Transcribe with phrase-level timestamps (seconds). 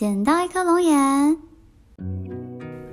[0.00, 1.36] 捡到一颗龙眼。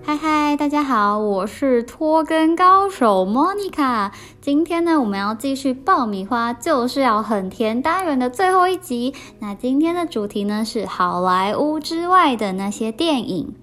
[0.04, 4.12] 嗨嗨，大家好，我是拖根高手莫妮卡。
[4.42, 9.14] 今天呢，我们要继续爆米花就是要很甜单元的最后一集。
[9.40, 13.56] 那今天的主题呢是好莱坞之外的那些电影。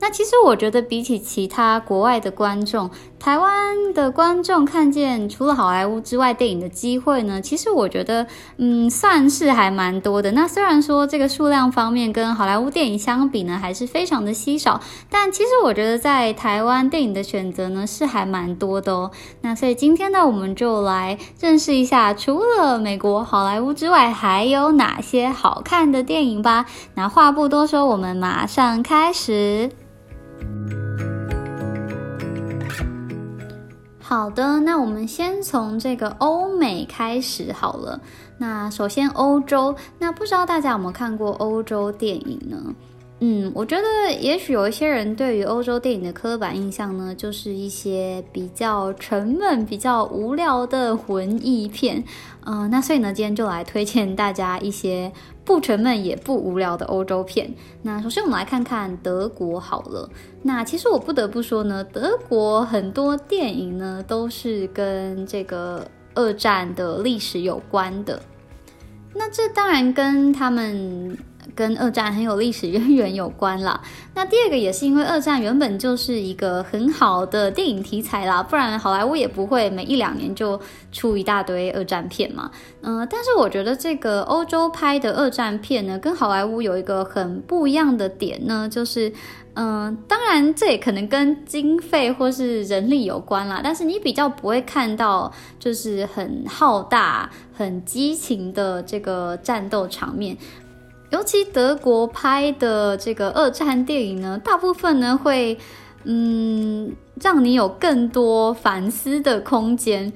[0.00, 2.90] 那其实我觉得，比起其他国外的观众，
[3.22, 10.32] 台湾的观众看见除了好莱坞之外电影的机会呢，其实我觉得，嗯，算是还蛮多的。
[10.32, 19.12] 那虽然说这个数量方面跟好莱坞电影相比呢，还是非常的稀少，但其实我觉得在台湾电影的选择呢，是还蛮多的哦。
[19.42, 26.66] 那所以今天呢，我们就来认识一下，除了美国好莱坞之外，还有哪些好看的电影吧。
[26.96, 29.70] 那话不多说，我们马上开始。
[34.12, 37.98] 好的，那我们先从这个欧美开始好了。
[38.36, 42.74] 那首先欧洲，那不知道大家有没有看过欧洲电影呢？
[43.20, 52.04] 嗯，我觉得也许有一些人对于欧洲电影的刻板印象呢，就是一些比较沉闷、比较无聊的文艺片。
[52.44, 55.10] 嗯，那所以呢，今天就来推荐大家一些。
[55.44, 57.52] 不沉闷也不无聊的欧洲片。
[57.82, 60.08] 那首先我们来看看德国好了。
[60.42, 68.20] 那其实我不得不说呢，德国很多电影呢都是跟这个二战的历史有关的。
[69.14, 71.16] 那这当然跟他们。
[71.54, 73.80] 跟二战很有历史渊源有关啦。
[74.14, 82.50] 那第二个也是因为二战原本就是一个很好的电影题材啦，不然好莱坞也不会每一两年就出一大堆二战片嘛。
[82.82, 89.12] 嗯，但是我觉得这个欧洲拍的二战片呢，跟好莱坞有一个很不一样的点呢，就是
[89.54, 100.36] 嗯，当然这也可能跟经费或是人力有关啦，但是你比较不会看到就是很浩大、很激情的这个战斗场面。
[101.12, 105.58] 尤其德国拍的这个二战电影呢，大部分呢会，
[106.04, 110.10] 嗯，让你有更多反思的空间。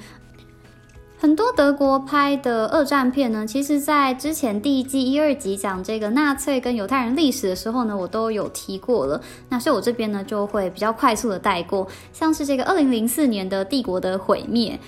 [1.19, 9.21] 很多德国拍的二战片呢，其实在之前第一季一二集讲这个纳粹跟犹太人历史的时候呢，我都有提过了。
[9.51, 14.79] 那所以我这边呢就会比较快速的带过，像是这个二零零四年的帝国的毁灭。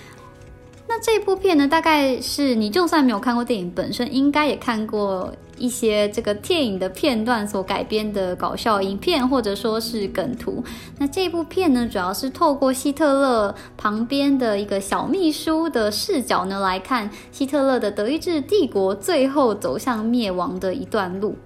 [0.88, 10.64] 那这部片呢，大概是你就算没有看过电影本身，应该也看过一些这个电影的片段所改编的搞笑影片，或者说是梗图。
[10.96, 21.36] 那这部片呢，主要是透过希特勒旁边的一个小秘书的视角呢，来看希特勒的德意志帝国最后走向灭亡的一段路。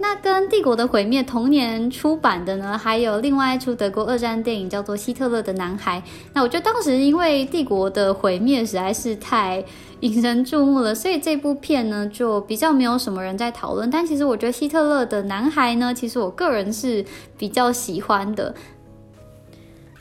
[0.00, 6.00] 那跟《帝国的毁灭》同年出版的呢，还有另外一出德国二战电影，叫做《希特勒的男孩》。
[6.32, 9.64] 那我觉得当时因为《帝国的毁灭》实在是太
[10.00, 13.90] 引人注目了，所以这部片呢就比较没有什么人在讨论。
[13.90, 17.04] 但其实我觉得《希特勒的男孩》呢，其实我个人是
[17.36, 18.54] 比较喜欢的。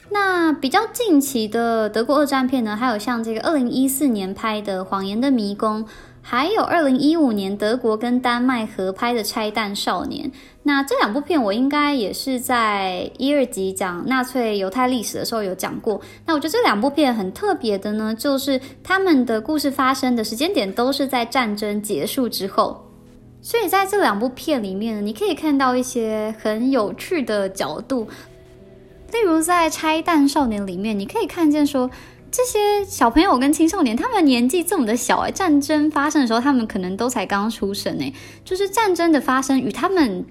[0.10, 5.84] 那比较近期的德国二战片呢，还有像这个二零一四年拍的《谎言的迷宫》。
[6.30, 10.30] 还有二零一五年德国跟丹麦合拍的《拆弹少年》，
[10.64, 16.02] 那这两部片我应该也是在一二集讲纳粹犹太历史的时候有讲过。
[16.26, 22.86] 那我觉得这两部片很特别的呢，就是他们的故事发生的时间点都是在战争结束之后，
[23.42, 28.06] 所以在这两部片里面，你可以看到一些很有趣的角度，
[29.14, 31.90] 例如在《拆弹少年》里面，你可以看见说。
[32.30, 38.12] 这些小朋友跟青少年，他们年纪这么的小哎，战争发生的时候，他们可能都才刚出生哎，
[38.44, 40.26] 就是战争的发生与他们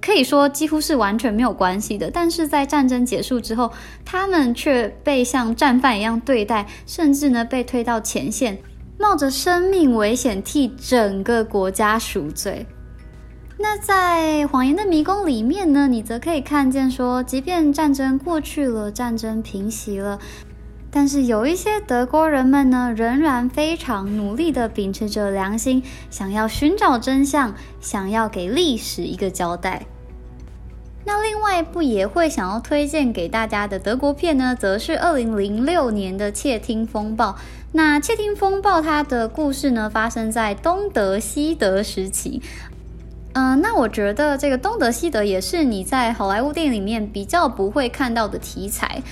[0.00, 2.10] 可以说几乎是完全没有关系的。
[2.10, 3.72] 但是在战争结束之后，
[4.04, 8.58] 他们却被像战犯一样对待，甚至呢被推到前线，
[8.98, 12.66] 冒着生命危险替整个国家赎罪。
[13.60, 20.16] 那在《谎言的迷宫》里面呢，你则可以看见说，即便战争过去了，战争平息了。
[20.90, 29.86] 但是有一些德国人们呢，仍然非常努力地秉持着良心，想要寻找真相，想要给历史一个交代。
[31.04, 37.30] 那另外一部也会想要推荐给大家的德国片呢，则是二零零六年的《窃听风暴》。
[37.72, 42.42] 那《窃听风暴》它的故事呢，发生在东德西德时期。
[43.34, 49.02] 嗯，那我觉得这个东德西德也是你在好莱坞电影里面比较不会看到的题材。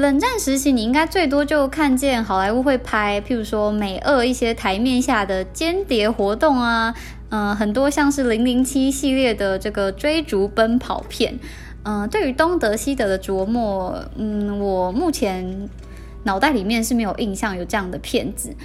[0.00, 6.94] 冷战时期，你应该最多就看见好莱坞会拍，譬如说美俄一些台面下的间谍活动啊，
[7.28, 11.38] 嗯，很多像是零零七系列的这个追逐奔跑片，
[11.82, 15.68] 嗯，对于东德西德的琢磨，嗯，我目前
[16.22, 18.56] 脑袋里面是没有印象有这样的片子。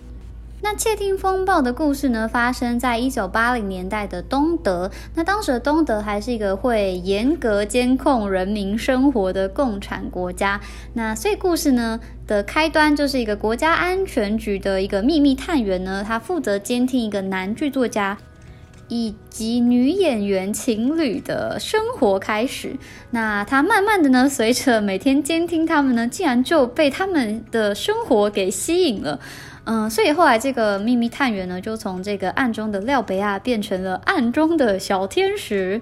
[0.66, 4.90] 那窃听风暴的故事呢，发生在一九八零年代的东德。
[5.14, 10.60] 那当时的东德还是一个会严格监控人民生活的共产国家。
[10.94, 18.18] 那所以故事呢的开端就是一个国家安全局的一个秘密探员呢，他负责监听一个男剧作家
[18.88, 22.76] 以及女演员情侣的生活开始。
[23.12, 29.20] 那他慢慢的呢，随着每天监听他们呢，竟然就被他们的生活给吸引了。
[29.66, 35.82] 嗯，所以后来这个秘密探员呢，就从这个暗中的廖北亚变成了暗中的小天使。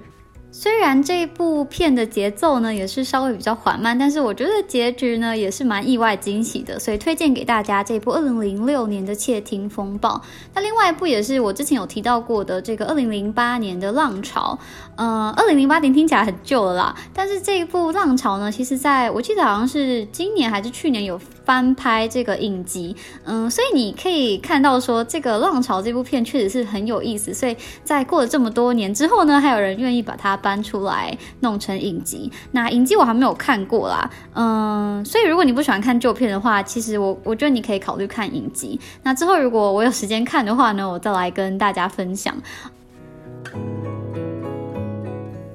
[0.56, 10.10] 虽然这部片的节奏呢也是稍微比较缓慢，但是我觉得结局呢也是蛮意外惊喜的，所以推荐给大家这部二零零六年的《窃听风暴》。
[10.54, 14.60] 那另外一部也是我之前有提到过的这个二零零八年的《浪潮》。
[14.96, 22.96] 嗯，二零零八年听起来很旧了啦，但是这一部《浪潮》呢，其实在我记得好像是今年还是去年有翻拍这个影集。
[23.24, 30.40] 嗯，所以你可以看到说这个《浪潮》这部片确实是很有意思，所以在过了这么多年之后呢，还有人愿意把它。
[30.44, 38.78] 搬出来弄成影集，那影集我还没有看过啦，嗯，所以如果你不喜欢看旧片的话，其实我我觉得你可以考虑看影集。
[39.04, 42.36] 那之后如果我有时间看的话呢，我再来跟大家分享。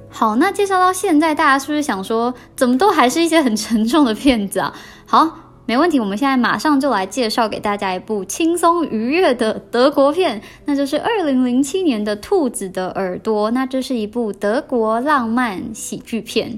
[0.09, 4.73] 好，那介绍到现在，大家是不是想说，怎么都还是一些很沉重的片子啊？
[5.05, 5.48] 好。
[5.69, 13.49] 没问题，我们现在马上就来介绍给大家一部轻松愉悦的德国片，那就是二零零七年的《兔子的耳朵》。
[13.51, 16.57] 那这是一部德国浪漫喜剧片。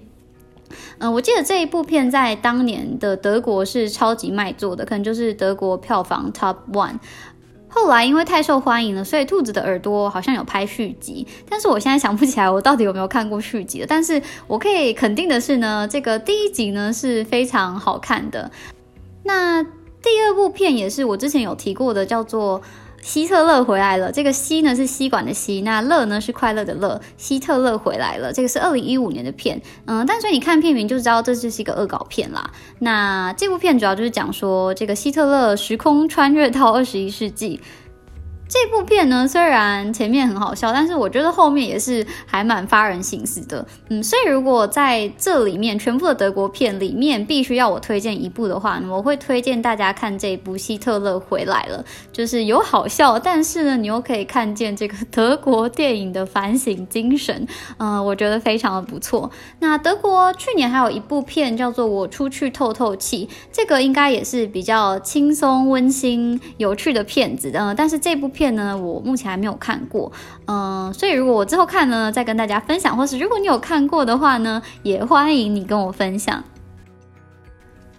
[0.99, 6.95] 嗯，我记得这一部片在当年的德国是超级卖座的，可能就是德国票房 top one。
[7.67, 13.85] 后来因为太受欢迎了，所以《兔子的耳朵》好像有拍续集，但是我现在想不起来我到底有没有看过续集了。
[13.89, 18.49] 但是我可以肯定的是呢，这个第一集呢是非常好看的。
[19.23, 22.59] 那第二部片也是我之前有提过的，叫做
[23.01, 24.09] 《希特勒回来了》。
[24.12, 27.00] 这个“希”呢是吸管的“吸”，那“乐”呢是快乐的“乐”。
[27.18, 29.62] 希特勒回来了，这个是二零一五年的片。
[29.85, 32.51] 嗯，但是你看片名就知道这就是一个恶搞片啦。
[32.79, 37.59] 那这部片主要就是讲说，这个希特勒时空穿越到二十一世纪。
[38.53, 43.65] 这部片呢，虽然前面很好笑，但是我觉得后面也是还蛮发人深思的。
[43.88, 51.81] 嗯，所以如果在这里面全部的德国片里面必须要我推荐一部的话，我会推荐大家看这部《希特勒回来了》，
[52.12, 57.48] 就是有好笑，但是呢，你又可以看见这个德国电影的反省精神。
[57.77, 59.31] 嗯，我觉得非常的不错。
[59.59, 67.50] 那德国去年还有一部片叫做《我出去透透气》，这个应该也是比较轻松、温馨、有趣的片子。
[67.56, 68.40] 嗯，但是这部片。
[68.41, 70.11] 片呢，我目前还没有看过，
[70.47, 76.43] 嗯，所以如果我之后看呢，再跟大家分享，或是如果你有看过的话呢，也欢迎你跟我分享。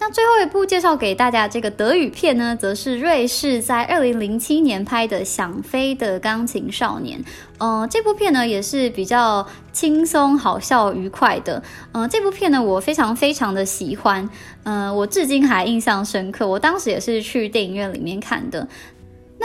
[0.01, 7.17] 那最后一部介绍给大家这个德语片呢，则是瑞士在二零零七年拍的《想飞的钢琴少年》。
[7.59, 11.63] 嗯，这部片呢也是比较轻松、好笑、愉快的。
[11.93, 14.29] 嗯，这部片呢我非常非常的喜欢，
[14.63, 16.45] 嗯，我至今还印象深刻。
[16.45, 18.67] 我当时也是去电影院里面看的。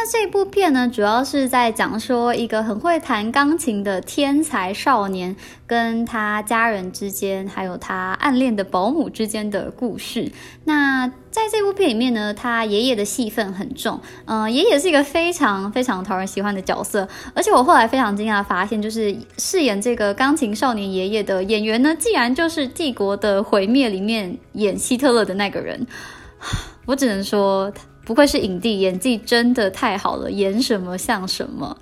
[0.01, 5.35] 那这部片呢，主要是在讲说一个很会弹钢琴的天才少年，
[5.67, 10.31] 跟他家人之间，还有他暗恋的保姆之间的故事。
[10.63, 17.09] 那在这部片里面呢，他爷爷的戏份很重，嗯，爷爷是一个非常非常讨人喜欢的角色。
[17.35, 25.85] 而且我后来非常惊讶发现，就是饰演这个钢琴少年爷爷的演员呢，竟然就是《帝国的毁灭》里面演希特勒的那个人。
[26.87, 27.73] 我只能说。
[28.09, 31.77] 不愧是影帝，演技真的太好了，演什么像什么。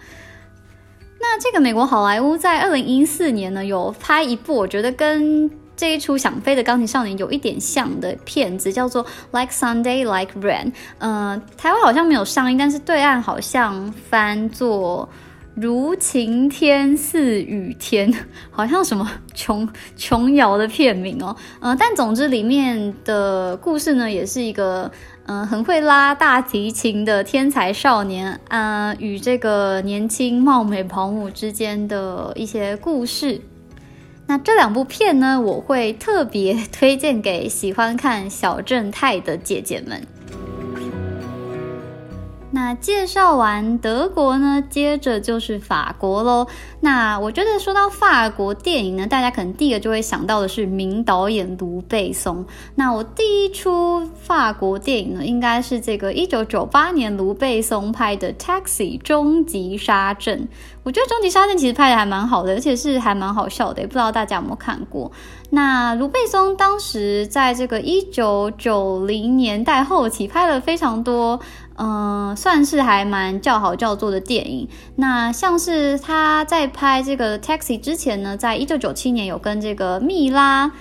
[1.21, 10.64] 那这个美国好莱坞在二零一四年呢，有拍一部我觉得跟这一出想飞的钢琴少年有一点像的片子，叫做《Like Sunday Like Rain》。
[10.99, 15.09] 嗯，台湾好像没有上映，但是对岸好像翻作。
[15.56, 18.12] 如晴天似雨天，
[18.52, 21.34] 好像什么 琼琼瑶的片名哦。
[21.60, 24.90] 嗯，但总之里面的故事呢，也是一个
[25.25, 33.40] 嗯很会拉大提琴的天才少年，嗯，与这个年轻貌美保姆之间的一些故事。
[34.26, 40.06] 那这两部片呢，我会特别推荐给喜欢看小正太的姐姐们。
[42.56, 46.46] 那介绍完德国呢，接着就是法国喽。
[46.80, 52.46] 那我觉得说到法国电影呢，大家可能第一个就会想到的是名导演卢贝松。
[52.75, 60.48] 那我第一出法国电影呢，应该是这个一九九八年卢贝松拍的《Taxi》终极杀阵。
[60.82, 65.12] 我觉得《终极杀阵》其实拍的还蛮好的，而且是还蛮好笑的，也不知道大家有没有看过。
[65.50, 71.38] 那卢贝松当时在这个一九九零年代后期拍了非常多。
[71.78, 74.68] 嗯，算是还蛮叫好叫座的电影。
[74.97, 80.73] 那像是他在拍这个《Taxi》之前呢，在一九九七年有跟这个蜜拉。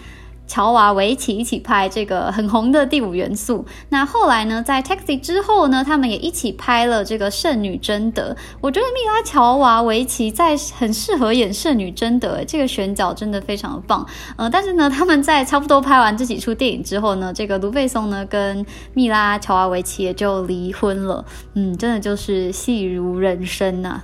[0.47, 3.65] 乔瓦维奇一起拍这个很红的《第五元素》。
[3.89, 8.33] 那后来呢，在《Taxi》之后呢，他们也一起拍了这个《圣女贞德》。
[8.61, 14.05] 我觉得蜜拉乔瓦维奇在很适合演圣女贞德，这个选角真的非常的棒。
[14.35, 21.25] 呃，但是呢，他们在差不多拍完这几出电影之后呢，这个卢贝松呢跟蜜拉乔瓦维奇也就离婚了。
[21.55, 24.01] 嗯，真的就是戏如人生呐。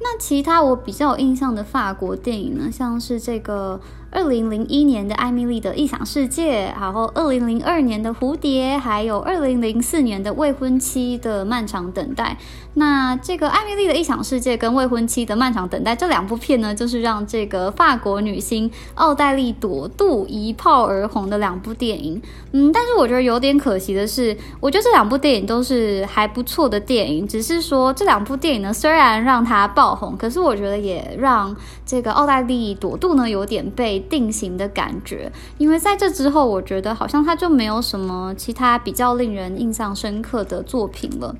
[0.00, 3.80] 那其他我比较有印象的法国电影呢，像是这个。
[4.10, 12.38] 二零零一年的《艾米丽的异想世界》，然后二零零二年的《蝴蝶》，还有二零零四年的《未婚妻的漫长等待》。
[12.74, 22.22] 那这个《艾米丽的异想世界》跟《未婚妻的漫长等待》这两部片呢，就是让这个法国女星奥黛丽朵杜一炮而红的两部电影。
[22.52, 33.97] 嗯，但是我觉得有点可惜的是，我觉得这两部电影都是还不错的电影，只是说这两部电影呢，虽然让它爆红，可是我觉得也让这个奥黛丽朵杜呢有点被。
[33.98, 41.34] 定型的感觉，因为在这之后，我觉得好像他就没有什么其他比较令人印象深刻的作品了。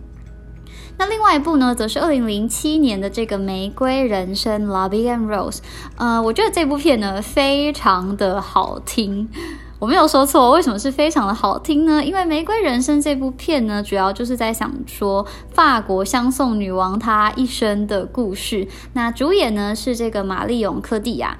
[1.01, 5.59] 那另外一部呢，则是二零零七年的这个《玫瑰人生》（Lobby and Rose）。
[5.97, 9.29] 呃，我觉得这部片呢非常的好听，
[9.79, 10.51] 我没有说错。
[10.51, 12.05] 为什么是非常的好听呢？
[12.05, 18.67] 因为《玫瑰人生》这部片呢，主要就是在想说法国相送女王她一生的故事。
[18.95, 21.39] 那主演呢是这个玛丽永科蒂亚。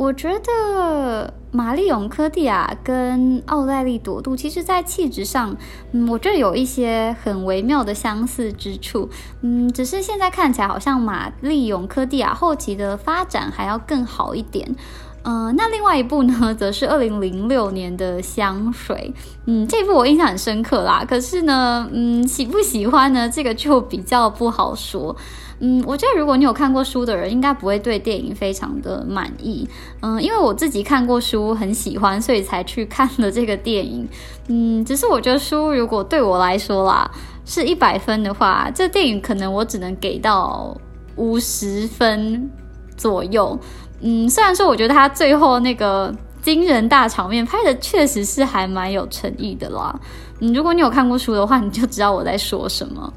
[0.00, 5.54] 我觉得玛丽永科蒂亚跟奥黛丽朵杜，其实在气质上，
[5.92, 9.10] 嗯，我这有一些很微妙的相似之处，
[9.42, 14.74] 嗯，只是现在看起来好像玛丽永科蒂亚后期的发展还要更好一点。
[15.22, 19.12] 嗯，那另外一部呢， 则是二零零六年的香水，
[19.46, 21.04] 嗯，这部我印象很深刻啦。
[21.06, 23.28] 可是呢，嗯，喜不喜欢呢？
[23.28, 25.14] 这个就比较不好说。
[25.62, 29.68] 嗯，我觉得如果你有看过书的人，应该不会对电影非常的满意。
[30.00, 34.08] 嗯，因为我自己看过书，很喜欢，所以才去看了这个电影。
[34.48, 37.10] 嗯，只是我觉得书如果对我来说啦，
[37.44, 40.74] 是一百分的话，这电影可能我只能给到
[41.16, 42.50] 五十分
[42.96, 43.58] 左右。
[44.00, 49.94] 嗯，虽然说我觉得他最后那个惊人大场面拍的确实是还蛮有诚意的啦。
[50.40, 53.12] 嗯，如果你有看过书的话，你就知道我在说什么。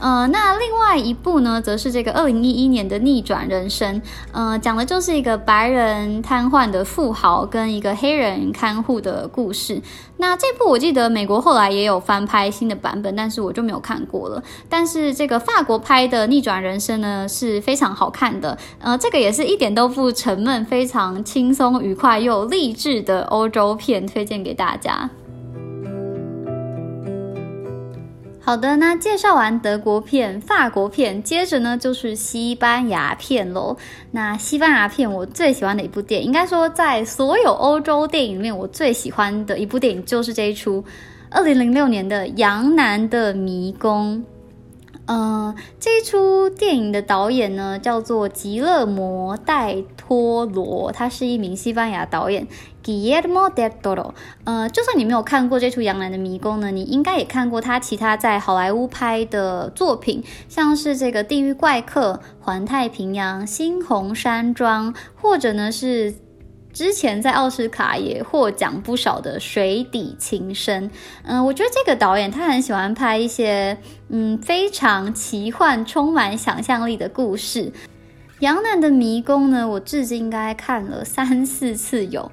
[0.00, 4.00] 呃，那另外一部呢，则是这个二零一一年的《逆转人生》，
[4.32, 9.82] 呃，讲的就是一个白人瘫痪的富豪跟一个黑人看护的故事。
[10.18, 14.42] 那这部我记得美国后来也有翻拍新的版本，但是我就没有看过了。
[14.68, 18.56] 但是这个法国拍的《逆转人生》呢，是非常好看的。
[18.80, 25.10] 呃，这个也是一点都不沉闷，非常轻松愉快又励志的欧洲片，推荐给大家。
[28.48, 33.76] 好的，那介绍完德国片、法国片，接着呢就是西班牙片喽。
[34.12, 40.82] 那西班牙片我最喜欢的一部电影，应该说在所有欧洲电影里面，我最喜欢的一部电影就是这一出，
[41.28, 44.16] 二零零六年的《杨楠的迷宫》。
[45.04, 52.46] 嗯，这一出电影的导演呢叫做吉勒摩·戴托罗，他是一名西班牙导演。
[52.88, 54.12] Diego de Toro。
[54.44, 66.14] 呃，就算你没有看过这出《杨澜的迷宫》呢，你应该也看过他其他在好莱坞拍的作品，像是这个《地狱怪客》《环太平洋》《猩红山庄》，或者呢是。
[66.70, 70.88] 之前在奥斯卡也获奖不少的《水底情深》，
[71.24, 73.76] 嗯，我觉得这个导演他很喜欢拍一些
[74.10, 77.72] 嗯非常奇幻、充满想象力的故事。
[78.40, 82.30] 杨楠的迷宫呢，我至今应该看了三四次有。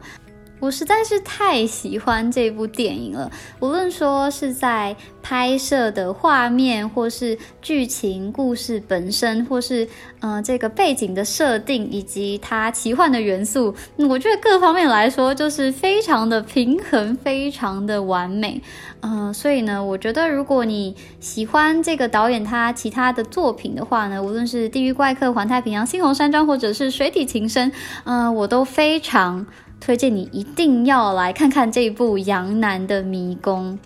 [0.59, 9.87] 我实在是太喜欢这部电影了，无论说是在拍摄的画面，或是剧情故事本身，或是
[10.21, 18.61] 呃这个背景的设定，以及它奇幻的元素，我觉得各方面来说就是非常的平衡，非常的完美。
[19.01, 27.71] 嗯，所以呢，我觉得如果你喜欢这个导演他其他的作品的话呢，无论是《地狱怪客》《环太平洋》《猩红山庄》或者是《水底情深》，
[28.05, 29.45] 嗯，我都非常。
[29.85, 33.77] 推荐你一定要来看看这部《杨楠的迷宫》。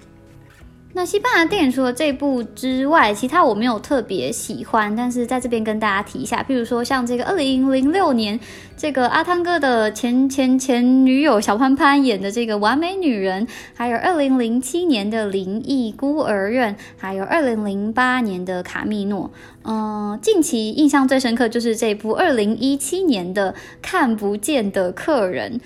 [0.94, 8.40] 那西班牙电影除了这部之外，其他我没有特别喜欢，但是在这边跟大家提一下，譬如说像这个二零零六年
[8.76, 19.28] 这个阿汤哥的前前前女友小潘潘演的这个《完美女人》，还有二零零七年的《灵异孤儿院》，还有二零零八年的《卡密诺》。
[19.64, 25.60] 嗯，近期印象最深刻就是这部二零一七年的《看不见的客人》。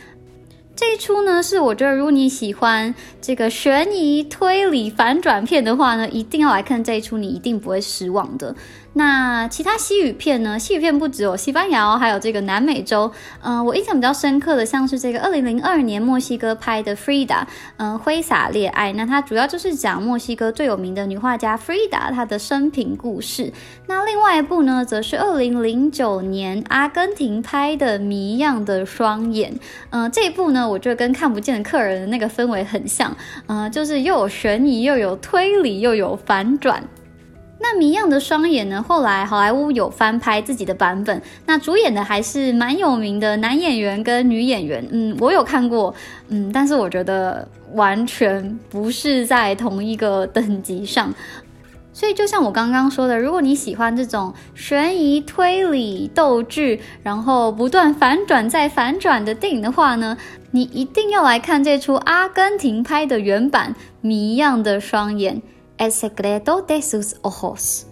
[0.85, 8.53] 这一出呢，是我觉得如果你喜欢这个悬疑推理反转片的话呢，一定要来看这一出，你一定不会失望的。
[8.95, 10.59] 那其他西语片呢？
[10.59, 13.11] 西语片不只有西班牙，还有这个南美洲。
[13.41, 17.25] 嗯，我印象比较深刻的，像是这个二零零二年墨西哥拍的《Frida》，
[17.77, 18.93] 嗯，挥洒恋爱。
[18.93, 23.51] 那它主要就是讲墨西哥最有名的女画家 Frida 她的生平故事。
[23.87, 29.51] 那另外一部呢，则是二零零九年阿根廷拍的《谜样的双眼》。
[29.89, 33.15] 嗯，这一部呢，我觉得跟《看不见的客人》的那个氛围很像。
[33.47, 36.83] 嗯，就是又有悬疑，又有推理，又有反转。
[37.63, 38.83] 那谜样的双眼呢？
[38.85, 44.85] 后来好莱坞有翻拍自己的版本，那主演的还是蛮有名的男演员跟女演员。
[44.91, 45.95] 嗯，我有看过，
[46.27, 51.13] 嗯，但是我觉得完全不是在同一个等级上。
[51.93, 60.17] 所以就像我刚刚说的，如果你喜欢这种悬疑推理斗剧，然后不断反转再反转的电影的话呢，
[60.51, 65.37] 你一定要来看这出阿根廷拍的原版《谜样的双眼》。
[65.77, 67.83] El secreto de sus ojos。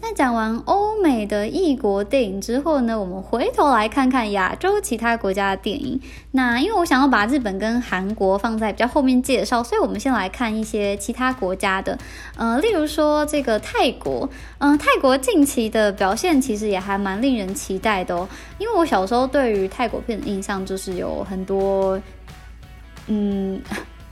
[0.00, 6.00] 那讲完欧美的异国电影之后呢，我们回头来看看亚洲其他国家的电影。
[6.30, 11.98] 那因为我想要把日本跟韩国放在比较后面介绍，所以我们先来看一些其他国家的。
[12.36, 18.26] 呃，例如说这个泰国，嗯，泰国近期的表现其实也还蛮令人期待的哦。
[18.58, 22.00] 因为我小时候对于泰国片的印象就是有很多，
[23.08, 23.60] 嗯。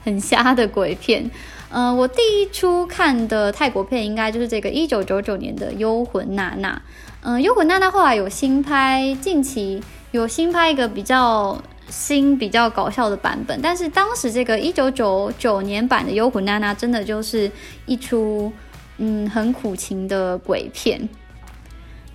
[0.07, 1.29] 很瞎的鬼片，
[1.69, 6.81] 呃，我第一出看的泰国片应该就是这个一九九九年的《幽魂娜娜》。
[7.23, 9.83] 嗯，《幽魂娜娜》后来有新拍，近期
[10.13, 13.61] 有新拍一个比较新、比较搞笑的版本。
[13.61, 17.51] 但是当时这个一九九九年版的《幽魂娜娜》真的就是
[17.87, 18.53] 一出
[18.99, 21.09] 嗯很苦情的鬼片。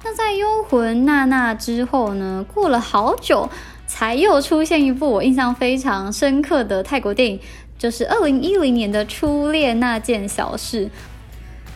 [0.02, 3.50] 那在《幽魂娜娜》之后呢，过了好久
[3.86, 7.38] 才又出现一部我印象非常深刻的泰国电影。
[7.82, 10.88] 就是二零一零年的初恋那件小事，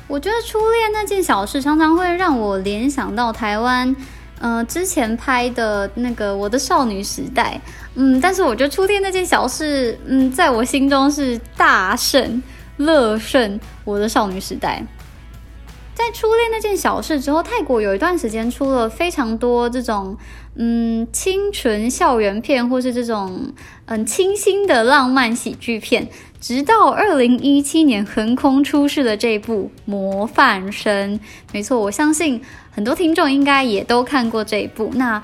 [0.05, 3.95] 我觉得初恋那件小事常常会让我联想到台湾，
[4.37, 7.59] 呃，之前拍的那个我的少女时代，
[7.95, 12.43] 嗯，但是我觉得初恋那件小事，嗯，在我心中是大胜
[12.77, 14.85] 乐胜我的少女时代。
[15.95, 20.15] 在初恋那件小事之后，泰国有一段时间出了非常多这种。
[20.57, 23.51] 嗯，清纯校园片，或是这种
[23.87, 26.07] 嗯清新的浪漫喜剧片，
[26.39, 31.19] 直到二零一七年横空出世的这部《模范生》。
[31.51, 34.91] 没错，我相信很多听众应该也都看过这一部。
[34.93, 35.21] 那。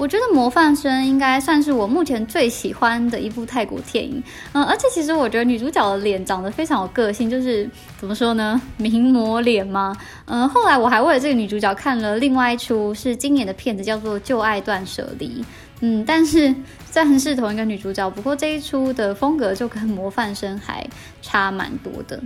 [0.00, 4.22] 我觉得《模范生》应该算是我目前最喜欢的一部泰国电影，
[4.54, 9.94] 嗯，而且其实我觉得女主角的脸长得非常有个性，就是怎么说呢，名模脸吗？
[10.24, 15.42] 嗯，后来我还为了这个女主角看了另外一出是今年的片子，叫做《旧爱断舍离》，
[15.80, 16.48] 嗯，但是
[16.90, 20.82] 虽然是同一个女主角，不过这一出的风格就跟《模范生》还
[21.20, 22.18] 差蛮多的。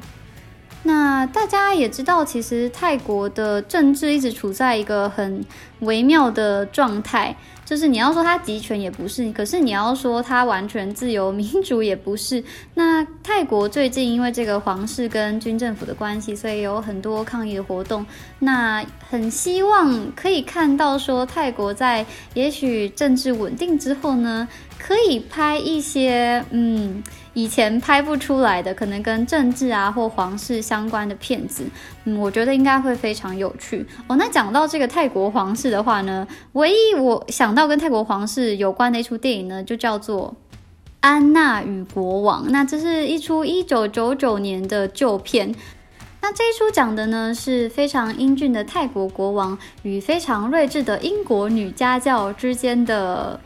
[0.84, 5.44] 那大家也知道，其实泰国的政治一直处在一个很
[5.80, 7.34] 微妙的状态。
[7.64, 12.44] 就是你要说它集权也不是，可是你要说它完全自由民主也不是。
[12.74, 18.04] 那泰国最近因为这个皇室跟军政府的关系，所以有很多抗议的活动。
[18.38, 24.46] 那很希望可以看到说泰国在也许政治稳定之后呢，
[24.84, 27.02] 可以拍一些嗯。
[27.36, 31.64] 以前拍不出来的，可能跟政治啊或皇室相关的片子，
[32.04, 34.14] 嗯，我觉得应该会非常有趣哦。
[34.14, 40.32] 那讲到这个泰国皇室的话呢，唯一我想到跟泰国皇室有关的一出电影呢，就叫做
[41.00, 42.46] 《安娜与国王》。
[42.50, 45.52] 那这是一出一九九九年的旧片。
[46.22, 53.40] 那这一出讲的呢，是非常英俊的泰国国王与非常睿智的英国女家教之间的。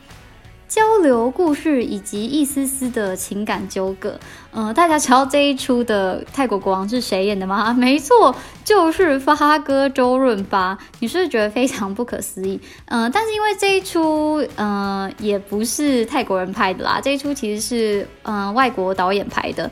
[0.69, 4.19] 交流故事以及一丝丝的情感纠葛，
[4.51, 7.73] 嗯，大家知道这一出的泰国国王是谁演的吗？
[7.75, 10.77] 没错，就是发哥周润发。
[10.99, 12.61] 你是不是觉得非常不可思议？
[12.85, 19.69] 嗯，但是因为这一出，嗯，也不是泰国人拍的啦，这一出其实是嗯外国导演拍的。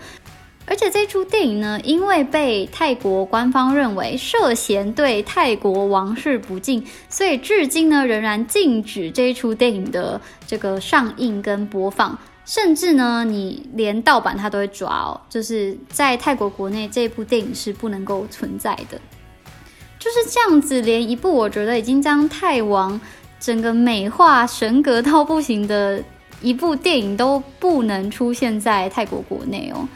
[0.70, 19.00] 而且这出电影呢，因为被泰国官方认为涉嫌对泰国王室不敬，所以至今呢仍然禁止这一出电影的这个上映跟播放，甚至呢你连盗版它都会抓哦，就是在泰国国内这部电影是不能够存在的。
[19.98, 23.00] 就是这样子，连一部我觉得已经将泰王
[23.40, 26.04] 整个美化神格到不行的
[26.42, 29.88] 一部电影都不能出现在泰国国内哦。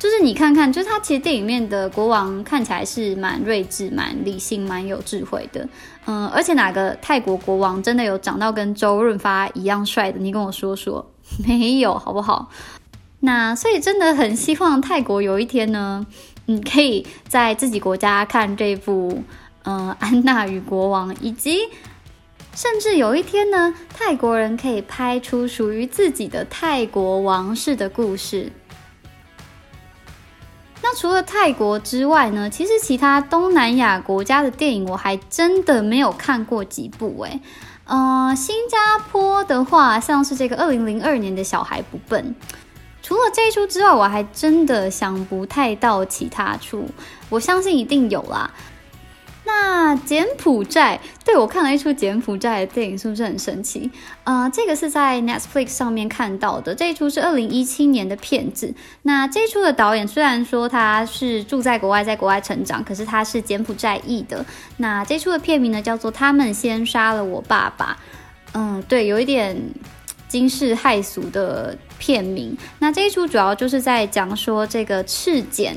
[0.00, 5.68] 就是你看看，就是他其实电影里面的国王看起来是蛮睿智、蛮理性、蛮有智慧的。
[6.06, 10.18] 嗯，而且哪个泰国国王真的有长到跟周润发一样帅的？
[10.18, 11.12] 你跟我说说，
[11.46, 12.48] 没有好不好？
[13.20, 16.06] 那所以真的很希望泰国有一天呢，
[16.46, 19.22] 嗯，可以在自己国家看这部
[19.64, 21.58] 嗯《安娜与国王》，以及
[22.54, 28.50] 甚至有一天呢，泰国人可以拍出属于自己的泰国王室的故事。
[30.96, 32.50] 除了泰国之外呢？
[32.50, 37.40] 其实其他东南亚国家的电影我还真的没有看过几部诶。
[37.84, 42.34] 呃，新加坡的话，像是这个二零零二年的小孩不笨。
[43.02, 46.86] 除了这一出之外，我还真的想不太到其他出。
[47.28, 48.50] 我相信一定有啦。
[49.52, 53.90] 那柬埔寨，对我看了一出柬埔寨的电影，是不是很神奇？
[54.22, 58.72] 呃，这个是在 Netflix 上面看到的，这一出是二零一七年的片子。
[59.02, 64.44] 那这一出的导演虽然说他是住在国外，在国外成长，可是他是柬埔寨裔的。
[64.76, 67.98] 那这出的片名呢，叫做《他们先杀了我爸爸》。
[68.52, 69.56] 嗯，对，有一点
[70.28, 72.56] 惊世骇俗的片名。
[72.78, 75.76] 那这一出主要就是在讲说这个赤柬。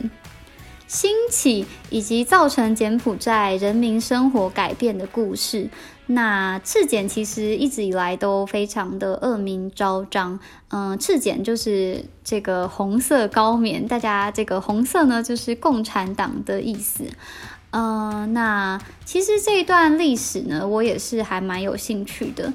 [0.94, 5.68] 兴起以及造成柬埔寨人民生活改变的故事。
[6.06, 10.40] 那赤柬其实一直以来都非常的恶名昭彰。
[10.70, 17.06] 嗯，赤柬就是这个红色高棉，大家这个红色呢就是共产党的意思。
[17.72, 22.54] 嗯，那其实这一段历史呢，我也是还蛮有兴趣的。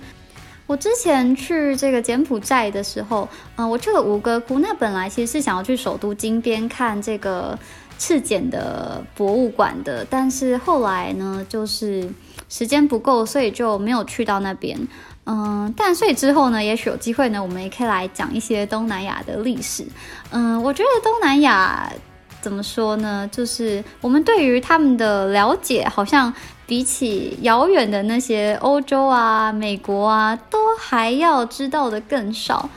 [0.68, 4.61] 我之前去这个柬埔寨的时候，嗯，我去了吴哥窟。
[4.61, 7.59] 那本来其实是想要去首都金边看这个。
[7.98, 12.08] 赤柬的博物馆的，但是后来呢，就是
[12.48, 14.78] 时间不够，所以就没有去到那边。
[15.26, 19.84] 嗯，但所以之后呢，也许有机会呢，我们也可以来讲一些东南亚的历史。
[20.30, 21.92] 嗯，我觉得东南亚
[22.40, 23.28] 怎么说呢？
[23.30, 26.32] 就是我们对于他们的了解，好像
[26.66, 32.70] 比起遥远的那些欧洲啊、美国啊，都还要知道的更少。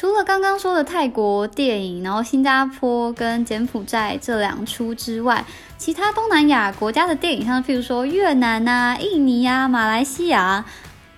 [0.00, 5.44] 除了刚刚说的泰国电影，然后新加坡跟柬埔寨这两出之外，
[5.76, 10.64] 其他东南亚国家的电影，像譬如说越南啊、印尼啊、马来西亚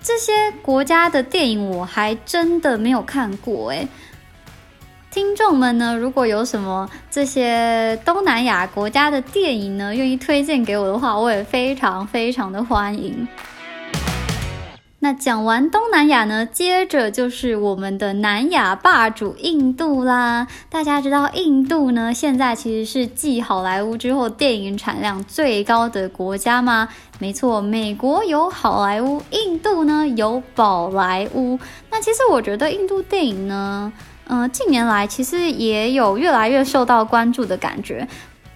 [0.01, 3.87] 这些国家的电影，我还真的没有看过诶。
[5.09, 13.25] 听众们呢，如果有什么这些东南亚国家的电影呢，愿意推荐给我的话，我也非常非常的欢迎。
[15.03, 20.47] 那讲完东南亚呢，接着就是我们的南亚霸主印度啦。
[20.69, 26.87] 大家知道印度呢，现在其实是继好莱坞之后电影产量最高的国家吗？
[27.19, 31.59] 没错，美国有好莱坞，印度呢有宝莱坞。
[31.91, 33.91] 那其实我觉得印度电影呢，
[34.27, 38.07] 嗯，近年来其实也有越来越受到关注的感觉。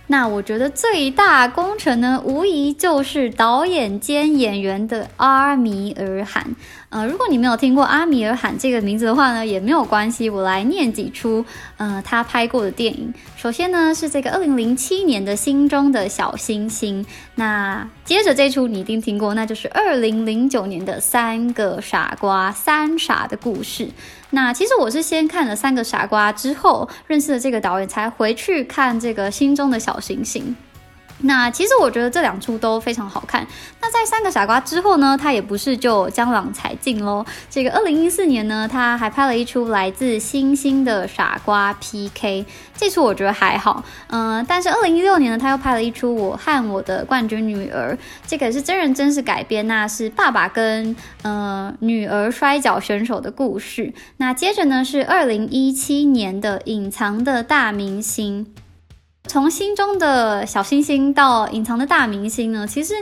[0.10, 6.56] 那我觉得最大功臣呢，无疑就是导演兼演员的阿米尔汗。
[6.90, 11.46] 呃，如果你没有听过阿米尔汗这个名字的话呢，也没有关系，我来念几出
[11.76, 13.14] 呃他拍过的电影。
[13.36, 17.04] 首先呢是这个二零零七年的《心中的小星星》，
[17.36, 23.88] 那接着这出你一定听过，那就是二零零九年的《三个傻瓜三傻的故事》。
[24.30, 30.56] 那其实我是先看了《三个傻瓜》之后，认识了这个导演，才回去看这个《心中的小星星》。
[31.22, 33.46] 那其实我觉得这两出都非常好看。
[33.82, 37.26] 那在《三个傻瓜》之后呢，他也不是就江郎才尽喽。
[37.50, 42.44] 这个二零一四年呢，他还拍了一出《来自星星的傻瓜 PK》，
[42.76, 43.84] 这出我觉得还好。
[44.08, 47.96] 嗯，但是二零一六年呢，他又拍了一出《我和我的冠军女儿》，
[48.28, 53.94] 这个是真人真事改编，那是爸爸跟呃女儿摔跤选手的故事。
[54.18, 58.46] 那接着呢是二零一七年的《隐藏的大明星》。
[59.28, 62.96] 从心中的小星星到隐藏的大明星呢，其实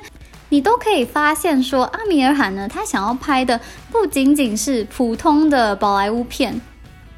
[0.49, 3.59] 你都可以发现说，阿米尔汗呢，他想要拍的
[3.91, 6.59] 不仅仅是普通的宝莱坞片，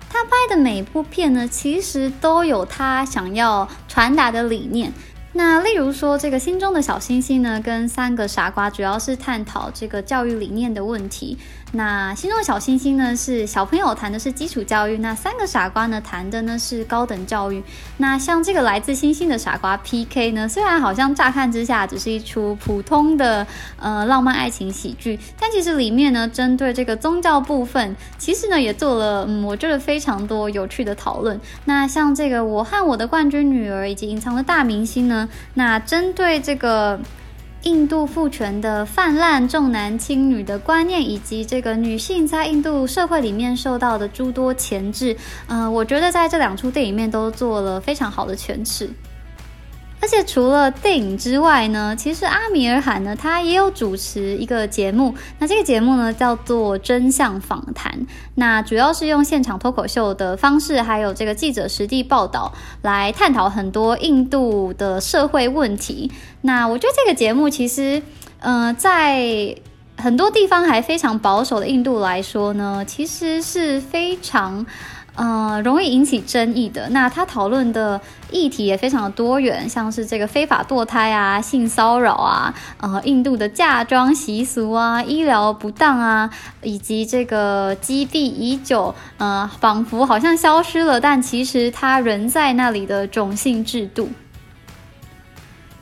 [0.09, 4.91] 他拍的每部片呢，其实都有他想要传达的理念。
[5.33, 11.37] 那例如说，这个心中的小星星呢，跟三个傻瓜主要是探讨这个教育理念的问题。
[11.73, 17.61] 那心中的小星星呢，是小朋友谈的是基础教育；那三个傻瓜呢，谈的呢是高等教育。
[17.97, 23.45] 那像这个来自星星的傻瓜 PK 呢，虽然好像乍看之下只是一出普通的
[23.79, 31.39] 呃浪漫爱情喜剧，但其实里面呢，针对这个宗教部分，其实呢也做了嗯，我觉得非常多有趣的讨论。
[31.65, 36.99] 那像这个我和我的冠军女儿以及隐藏的大明星呢，那针对这个。
[37.63, 45.17] 印度父权的泛滥、重男轻女的观念，以及这个女性在印度社会里面受到的诸多钳制，
[45.47, 48.89] 嗯，我觉得在这两出电影里面都做了非常好的诠释。
[49.99, 55.13] 而且除了电影之外呢，其实阿米尔罕呢，他也有主持一个节目。
[55.39, 57.91] 那这个节目呢，叫做《真相访谈》。
[58.35, 66.11] 那主要是用现场脱口秀的方式，还有这个记者实地报道，来探讨很多印度的社会问题。
[66.41, 68.01] 那我觉得这个节目其实，
[68.39, 69.55] 呃，在
[69.97, 74.65] 很多地方还非常保守的印度来说呢，其实是非常。
[75.17, 76.87] 呃，容易引起争议的。
[76.89, 77.99] 那他讨论的
[78.31, 86.29] 议题也非常的多元，像是这个非法堕胎啊、性骚扰啊、呃，印度的嫁妆习俗啊、医疗不当啊，
[86.61, 94.11] 以及这个积弊已久，呃，仿佛好像消失了，但其实它仍在那里的种姓制度。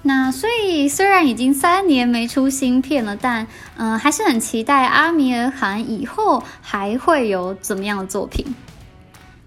[0.03, 8.45] 那所以虽然已经三年没出新片了，但嗯，还是很期待阿米尔汗以后还会有怎么样的作品。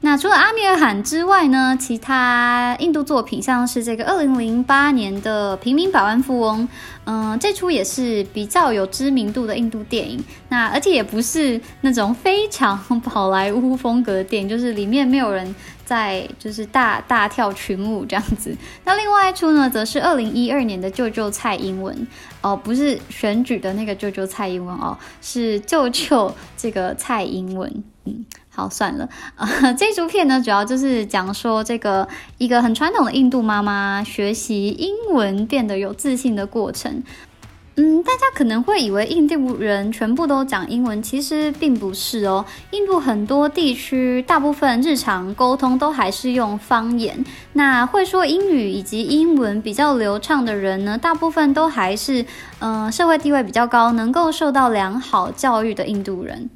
[0.01, 1.77] 那除了阿米尔汗之外呢？
[1.79, 6.63] 其他印度作品像是这个二零零八年的《平民百万富翁》，
[7.05, 10.25] 嗯，这出也是比较有知名度的印度电影。
[10.51, 15.53] 那而且也不是那种非常宝莱坞风格的电影，就是里面没有人
[15.85, 18.57] 在就是大大跳群舞这样子。
[18.85, 21.93] 那另外一出呢，则是二零一二年的《舅舅蔡英文》
[22.41, 28.25] 哦，不是选举的那个舅舅蔡英文哦，是舅舅这个蔡英文，嗯。
[28.59, 29.47] 好，算了啊。
[29.79, 37.01] 这组片呢，主要就是讲说这个一个很传统的印度妈妈学习英文变得有自信的过程。
[37.77, 42.45] 嗯，大家可能会以为印度人全部都讲英文，其实并不是哦。
[42.73, 47.25] 印度很多地区，大部分日常沟通都还是用方言。
[47.53, 52.27] 那会说英语以及英文比较流畅的人呢，大部分都还是
[52.59, 56.51] 嗯社会地位比较高，能够受到良好教育的印度人。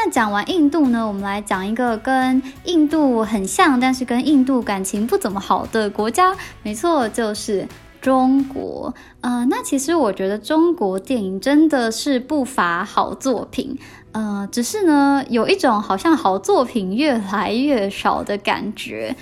[0.00, 6.36] 那讲完印度呢，我们来讲一个跟印度很像，但是跟印度感情不怎么好的国家。
[6.62, 7.66] 没错，就是
[8.00, 8.94] 中国。
[9.22, 13.76] 呃，那其实我觉得中国电影真的是不乏好作品，
[14.12, 19.16] 呃，只是呢，有一种好像好作品越来越少的感觉。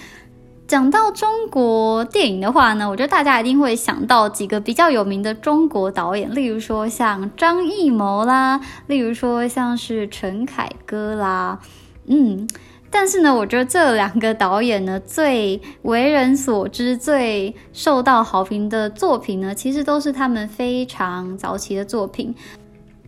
[0.66, 11.60] 讲到中国电影的话呢，我觉得大家一定会想到几个比较有名的中国导演，例如说像张艺谋啦，例如说像是陈凯歌啦，
[12.06, 12.48] 嗯，
[12.90, 22.34] 但是呢，我觉得这两个导演呢，最为人所知、最受到好评的作品呢，其实都是他们非常早期的作品。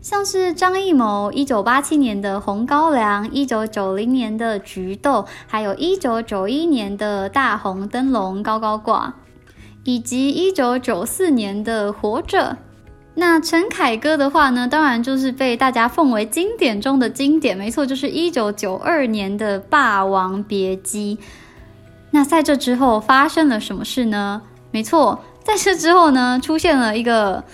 [0.08, 9.12] 像是张艺谋一九八七年的《红高粱》，一九九零年的《菊豆》，还有一九九一年的大红灯笼高高挂，
[9.84, 12.52] 以及一九九四年的《活着》。
[13.16, 21.18] 那陈凯歌的话呢，当然就是被大家奉为经典中的经典，没错，就是一九九二年的《霸王别姬》。
[22.12, 24.40] 那在这之后发生了什么事呢？
[24.70, 27.44] 没错，在这之后呢，出现了一个。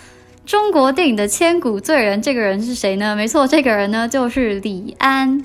[0.47, 3.17] 中国电影的千古罪人，这个人是谁呢？
[3.17, 5.43] 没错，这个人呢就是李安。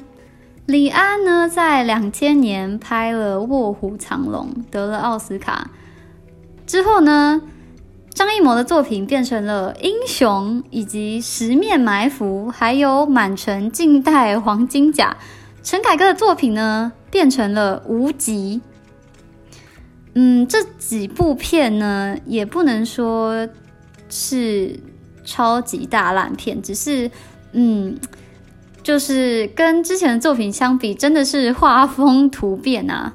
[0.65, 5.71] 李安呢在两千年拍了《卧虎藏龙》，得了奥斯卡。
[6.67, 7.41] 之后呢，
[8.13, 15.15] 张艺谋的作品变成了《英雄》，以及《十面埋伏》，还有《满城尽带黄金甲》。
[15.63, 18.61] 陈凯歌的作品呢变成了《无极》。
[20.13, 23.47] 嗯，这几部片呢也不能说
[24.09, 24.79] 是。
[25.25, 27.11] 超级大烂片，只是，
[27.51, 27.95] 嗯，
[28.81, 33.13] 就是跟之前的作品相比，真的是画风突变啊。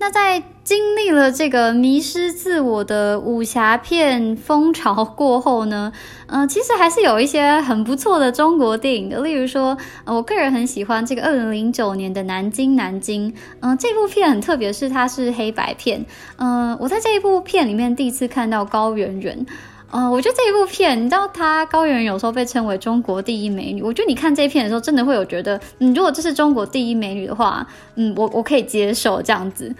[0.00, 5.92] 那在经历了这个迷失自我的武侠片风潮过后呢，
[6.26, 16.04] 嗯，其实还是有一些很不错的中国电影的，例如说，我个人很喜欢这个二零零九年的《南京南京》，嗯，这部片很特别，是它是黑白片，
[16.38, 19.46] 嗯，我在这一部片里面第一次看到高圆圆。
[19.92, 23.82] 呃，我觉得这一部片，你知道，她高原有时候被称为中国第一美女。
[23.82, 29.74] 我觉得你看这一片的时候，真的会有觉得，嗯，如果这是中国第一美女的话，嗯，我我可以接受这样子。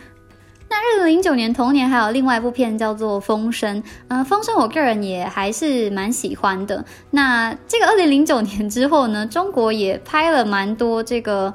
[0.69, 6.85] 那二零零九年同年还有另外一部片叫做《风声》，呃，《风声》我个人也还是蛮喜欢的。
[7.11, 11.53] 那这个二零零九年之后呢，中国也拍了蛮多这个。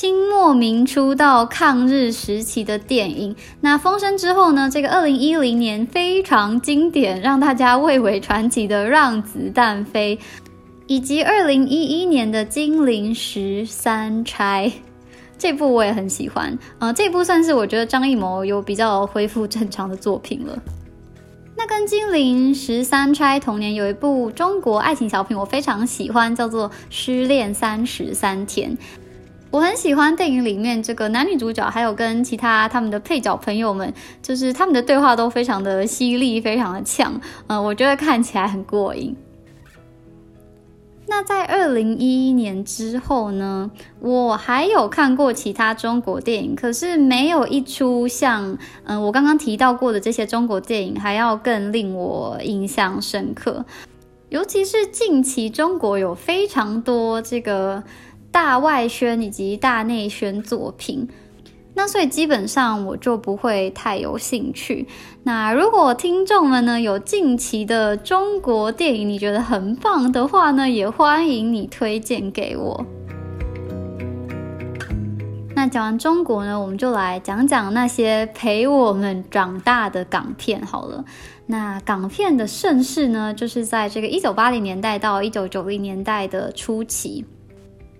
[0.00, 4.70] 清末明初到抗日时期的电影，那《风声》之后呢？
[4.72, 10.16] 这个二零一零年非常经典，让大家蔚为传奇的《让子弹飞》，
[10.86, 14.70] 以及二零一一年的《金陵十三钗》，
[15.36, 16.56] 这部我也很喜欢。
[16.78, 20.56] 呃，这部算是我觉得张艺谋有比较恢复正常的作品了。
[21.56, 28.70] 那跟金陵十三钗同年有一部中国爱情小品，我非常喜欢，叫做《失恋三十三天》。
[29.50, 33.90] 我很喜欢电影里面这个男女主角，还有跟其他他们的配角朋友们，
[34.22, 39.16] 就是他们的对话都非常的犀利，非常的呛，嗯，我觉得看起来很过瘾。
[41.06, 53.64] 那在二零一一年之后呢，我还有看过其他中国电影，可是没有一出像嗯我刚刚提到过的这些中国电影还要更令我印象深刻，
[54.28, 57.82] 尤其是近期中国有非常多这个。
[58.40, 61.08] 大外宣以及大内宣作品，
[61.74, 64.86] 那所以基本上我就不会太有兴趣。
[65.24, 72.86] 那如果听众们呢有近期的中国电影你觉得很棒的话呢，也欢迎你推荐给我。
[75.56, 81.04] 那讲完中国呢，我们就来讲讲那些陪我们长大的港片好了。
[81.46, 87.24] 那港片的盛世呢，就是在这个一九八零年代到一九九零年代的初期。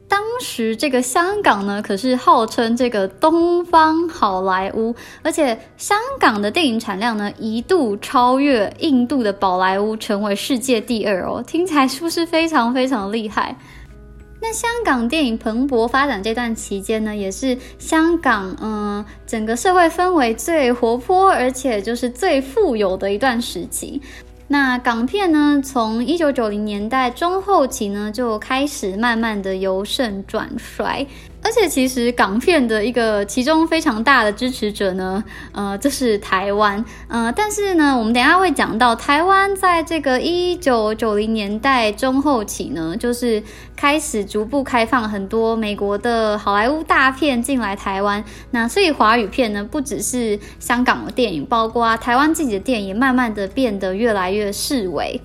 [0.09, 11.45] 当时这个香港呢，可是号称这个东方好莱坞，而且香港的电影产量呢，一度超越印度的宝莱坞，成为世界第二哦。
[11.47, 13.55] 听起来是不是非常非常厉害？
[14.41, 24.01] 那香港电影蓬勃发展这段期间呢，也是香港嗯整个社会氛围最活泼，而且就是最富有的一段时期。
[24.51, 31.07] 那港片呢，从一九九零年代中后期呢，就开始慢慢的由盛转衰。
[31.41, 35.23] 而且其实港片的一个其中非常大的支持者呢，
[35.53, 43.43] 呃，就是台湾，呃，但是呢，我们等下会讲到台湾在这个一九九零年代中后期呢，就是
[43.77, 55.21] 开始逐步开放很多美国的好莱坞大片进来台湾，那所以华语片呢，不只是香港的电影，包括台湾自己的电影，慢慢的变得越来越式微。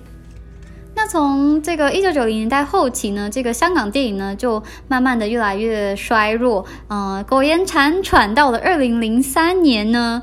[0.96, 10.22] 那从这个一九九零年代后期呢，这个香港电影呢就慢慢的越来越衰弱，嗯，苟延残喘到了二零零三年呢，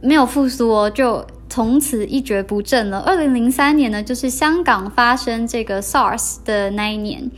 [0.00, 2.98] 没有复苏哦，就从此一蹶不振了。
[3.00, 7.30] 二零零三年呢，就是香港发生这个 SARS 的那一年。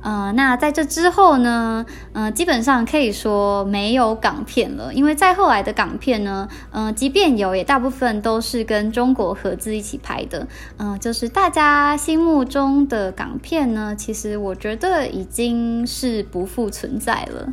[0.00, 17.52] 呃，那在这之后呢，呃，基本上可以说没有港片了，因为再后来的港片呢，呃，即便有，也大部分都是跟中国合资一起拍的，嗯，就是大家心目中的港片呢，其实我觉得已经是不复存在了。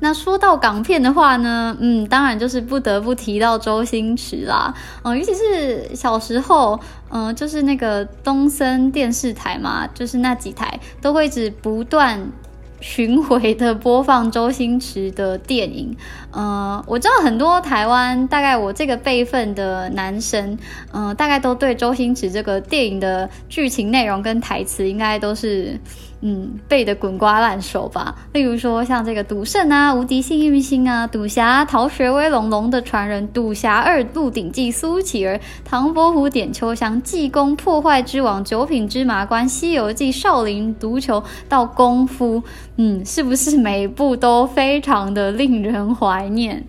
[0.00, 6.78] 那说到港片的话呢，嗯，当然就是不得不提到周星驰啦，嗯，尤其是小时候，
[7.10, 12.30] 嗯，就是那个东森电视台嘛，就是那几台都会一直不断。
[12.78, 15.96] 巡回的播放周星驰的电影，
[16.30, 20.58] 呃，我知道很多台湾大概我这个辈分的男生，
[20.92, 25.80] 嗯，大概都对周星驰这个电影的剧情内容跟台词应该都是，
[26.22, 28.14] 嗯，背得滚瓜烂熟吧。
[28.32, 42.42] 例如说像这个赌圣啊、无敌幸运星啊、赌侠、逃学威龙、龙的传人、赌侠二、鹿鼎记、苏乞儿、唐伯虎点秋香、济公、破坏之王、九品芝麻官、西游记、少林足球到功夫。
[42.76, 46.66] 嗯，是不是每一部都非常的令人怀念？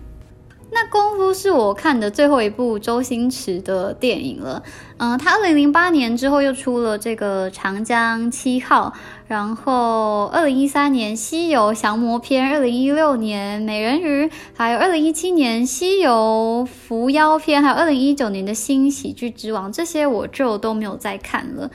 [0.70, 4.62] 那《功夫》是我看的最后一部周星驰的电影了。
[4.98, 8.92] 嗯，他二零零八年之后又出了这个《长江七号》，
[9.28, 14.24] 然后二零一三年《西游降魔篇》，二零一六年《美人鱼》，
[14.56, 21.70] 还有二零一七年《西游伏妖篇》，还有二零一九年的新喜剧之王，这些我就都没有再看了。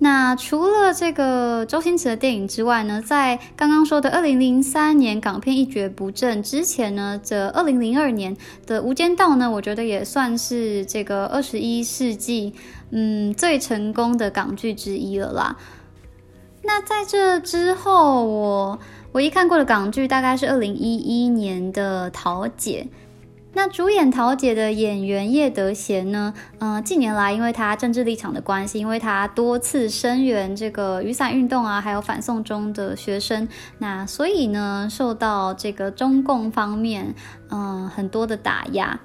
[0.00, 8.36] 那除了这个周星驰的电影之外呢，在刚刚说的二零零三年港片一蹶不振之前呢，这二零零二年
[8.66, 12.52] 的《无间道》呢，我觉得也算是这个二十一世纪
[12.90, 15.56] 嗯最成功的港剧之一了啦。
[16.68, 18.78] 那在这之后，我
[19.12, 22.86] 唯一看过的港剧大概是二零一一年的《桃姐》。
[23.54, 26.34] 那主演桃姐的演员叶德娴呢？
[26.58, 37.14] 嗯，近年来因为她政治立场的关系，因为她多次声援这个雨伞运动啊，还有反送中的学生，那所以呢，受到这个中共方面
[37.48, 39.00] 嗯很多的打压。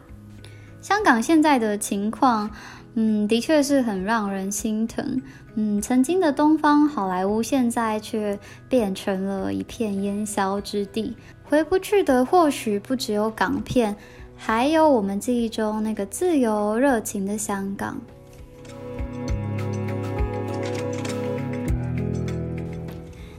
[0.82, 2.52] 香港现在的情况，
[2.96, 5.22] 嗯，的确是很让人心疼。
[5.56, 8.38] 嗯，曾经的东方好莱坞，现在却
[8.70, 11.16] 变成了一片烟消之地。
[11.44, 13.96] 回不去的，或许不只有港片。
[14.36, 18.00] 还有我们记忆中那个自由热情的香港。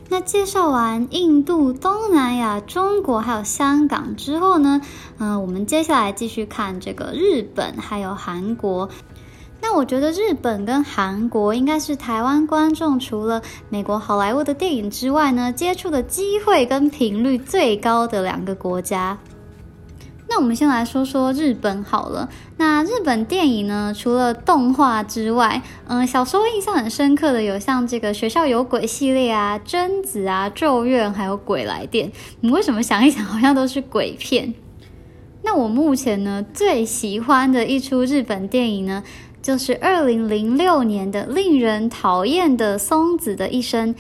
[0.08, 4.80] 那介绍完印度、东南亚、中国还有香港之后呢，
[5.18, 8.88] 嗯，我们接下来继续看这个日本还有韩国。
[9.66, 13.40] 那我觉得日本跟韩国应该是台湾观众除了
[13.70, 19.16] 美国好莱坞的电影之外呢，接触的机会跟频率最高的两个国家。
[20.28, 22.28] 那我们先来说说日本好了。
[22.58, 32.12] 那日本电影呢，除了动画之外，嗯，小时候印象很深刻的有像这个学校有鬼系列啊、贞子啊、咒怨，还有鬼来电。
[32.40, 34.52] 你为什么想一想，好像都是鬼片？
[35.42, 39.02] 那我目前呢最喜欢的一出日本电影呢，
[39.44, 43.94] 就是二零零六年的令人讨厌的松子的一生。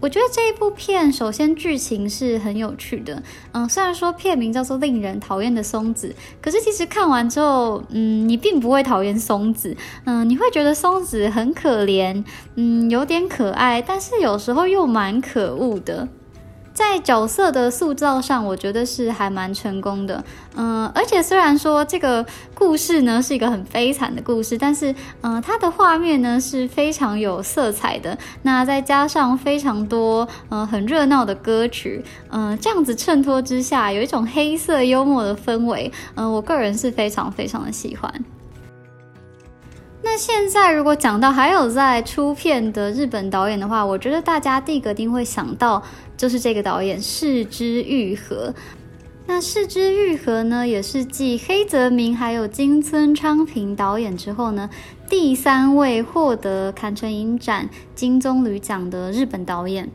[0.00, 3.20] 我觉得这一部片，首先剧情是很有趣的。
[3.50, 6.08] 嗯，虽然说片名叫做《令人讨厌的松子》，
[6.40, 9.76] 可是其实看完之后，嗯，你并不会讨厌松子。
[10.04, 16.08] 嗯，你会觉得松子很可怜，嗯，有点可爱，但是有时候又蛮可恶的。
[16.80, 20.24] 在角色的塑造上，我觉得是还蛮成功的，
[20.56, 22.24] 嗯，而且虽然说这个
[22.54, 38.10] 故事呢是一个很悲惨的故事，但是，嗯，它的画面呢是非常有色彩的，那再加上非常多，嗯，很热闹的歌曲，嗯，这样子衬托之下，有一种黑色幽默的氛围，嗯，我个人是非常非常的喜欢。
[40.02, 45.82] 那现在如果讲到还有在出片的日本导演的话，我觉得大家第一个一定会想到
[46.16, 48.52] 就是这个导演市之愈合。
[49.26, 54.68] 那市之愈合呢，也是继黑泽明还有金村昌平导演之后呢，
[55.08, 59.88] 第三位获得坎城影展金棕榈奖的日本导演。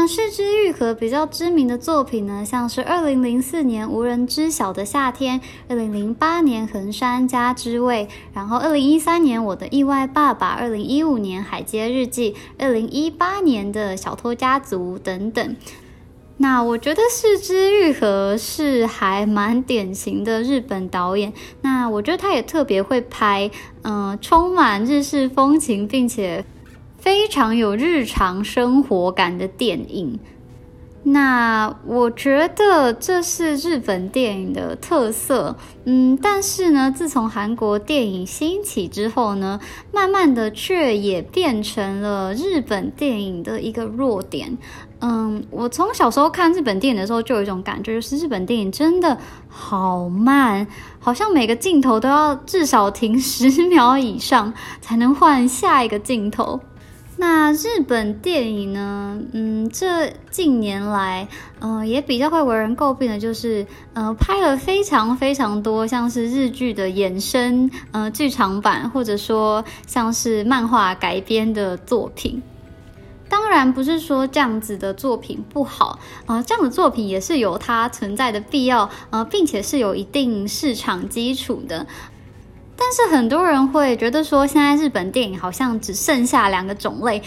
[0.00, 15.56] 那市之愈合比较知名的作品呢，像是二零零四年无人知晓的夏天，二零零八年横山家之味，然后二零一三年我的意外爸爸，二零一五年海街日记，二零一八年的小偷家族等等。
[16.36, 21.32] 那我觉得市之愈合是还蛮典型的日本导演。
[21.62, 23.50] 那我觉得他也特别会拍，
[23.82, 26.44] 嗯，充满日式风情，并且。
[27.08, 30.20] 非常有日常生活感的电影，
[31.04, 35.56] 那我觉得这是日本电影的特色。
[35.86, 39.58] 嗯，但是呢，自从韩国电影兴起之后呢，
[39.90, 44.58] 慢慢的却也变成了日本电影的一个弱点。
[45.00, 49.16] 嗯，我从小时候看日本电影的时候，就有一种感觉，就是日本电影真的
[49.48, 50.66] 好慢，
[51.00, 54.52] 好像每个镜头都要至少停十 秒以上，
[54.82, 56.60] 才能换下一个镜头。
[57.20, 59.20] 那日本电影呢？
[59.32, 61.26] 嗯，这近年来，
[61.58, 72.40] 呃，也比较会为人诟病的，就是，呃，拍了非常非常多像是日剧的衍生，呃，剧场版，或者说像是漫画改编的作品。
[73.28, 81.84] 当然，不是说这样子的作品不好，啊，这样的作品也是有它存在的必要，呃，并且是有一定市场基础的。
[82.80, 87.20] 但是很多人会觉得说，现在日本电影好像只剩下两个种类，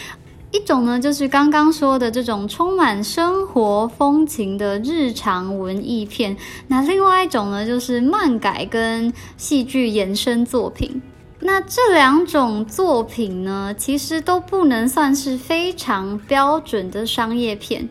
[0.51, 6.35] 一种呢就是刚刚说的这种充满生活风情的日常文艺片，
[6.67, 11.01] 那另外一种呢就是漫改跟戏剧延伸作品。
[11.41, 17.89] 那这两种作品呢，其实都不能算是非常标准的商业片。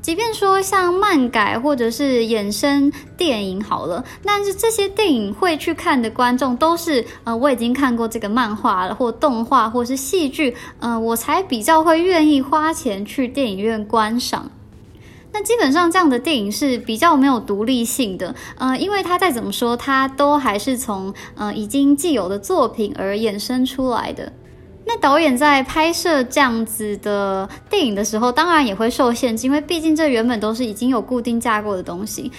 [0.00, 14.50] 即便说像漫改或者是衍生电影好了，但是这些电影会去看的观众都是呃我已经看过这个漫画了，或动画，或是戏剧，呃我才比较会愿意花钱去电影院观赏。
[15.30, 24.32] 那基本上这样的电影是比较没有独立性的，呃，因为它再怎么说，它都还是从呃已经既有的作品而衍生出来的。
[24.90, 32.32] 那导演在拍摄这样子的电影的时候，当然也会受限制，因为毕竟这原本都是已经有固定架构的东西。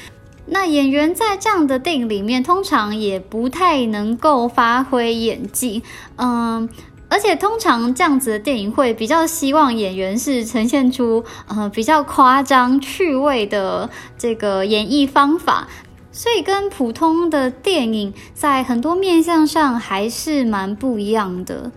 [0.48, 5.84] 那演员在这样的电影里面，通常也不太能够发挥演技，
[6.16, 6.68] 嗯，
[7.08, 13.88] 而且通常这样子的电影会比较希望演员是呈现出呃比较夸张趣味的
[14.18, 15.68] 这个演绎方法，
[16.12, 21.72] 所以跟普通的电影在很多面向上还是蛮不一样的。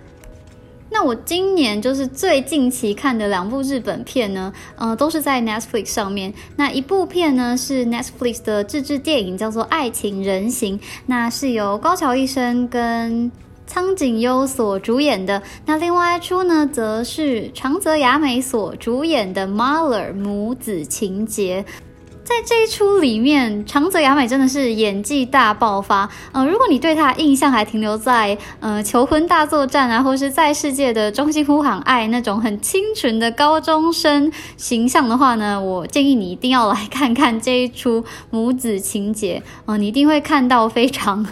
[0.92, 6.32] 那我今年就是最近期看的两部日本片呢，呃，都是在 Netflix 上面。
[6.56, 13.32] 那一部片呢是 Netflix 的自制电影，叫做《爱情人形》，那是由高桥一生跟
[13.66, 15.42] 苍井优所主演的。
[15.64, 21.64] 那另外一出呢，则是长泽雅美所主演的《Mother》母子情节。
[22.32, 26.08] 在这一出里面，长泽雅美真的是演技大爆发。
[26.32, 39.42] 呃，如果你对她印象还停留在呃求婚大作战啊，或是在世界的中心呼喊爱那种很清纯的高中生形象的话呢，我建议你一定要来看看这一出母子情节。
[39.66, 41.26] 呃，你一定会看到非常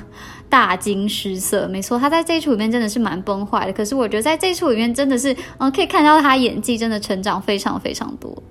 [0.50, 1.66] 大惊失色。
[1.72, 3.72] 没错，他在这一出里面真的是蛮崩坏的。
[3.72, 8.42] 可是我觉得在这一出里面真的是，呃，可以看到他演技真的成长非常非常多。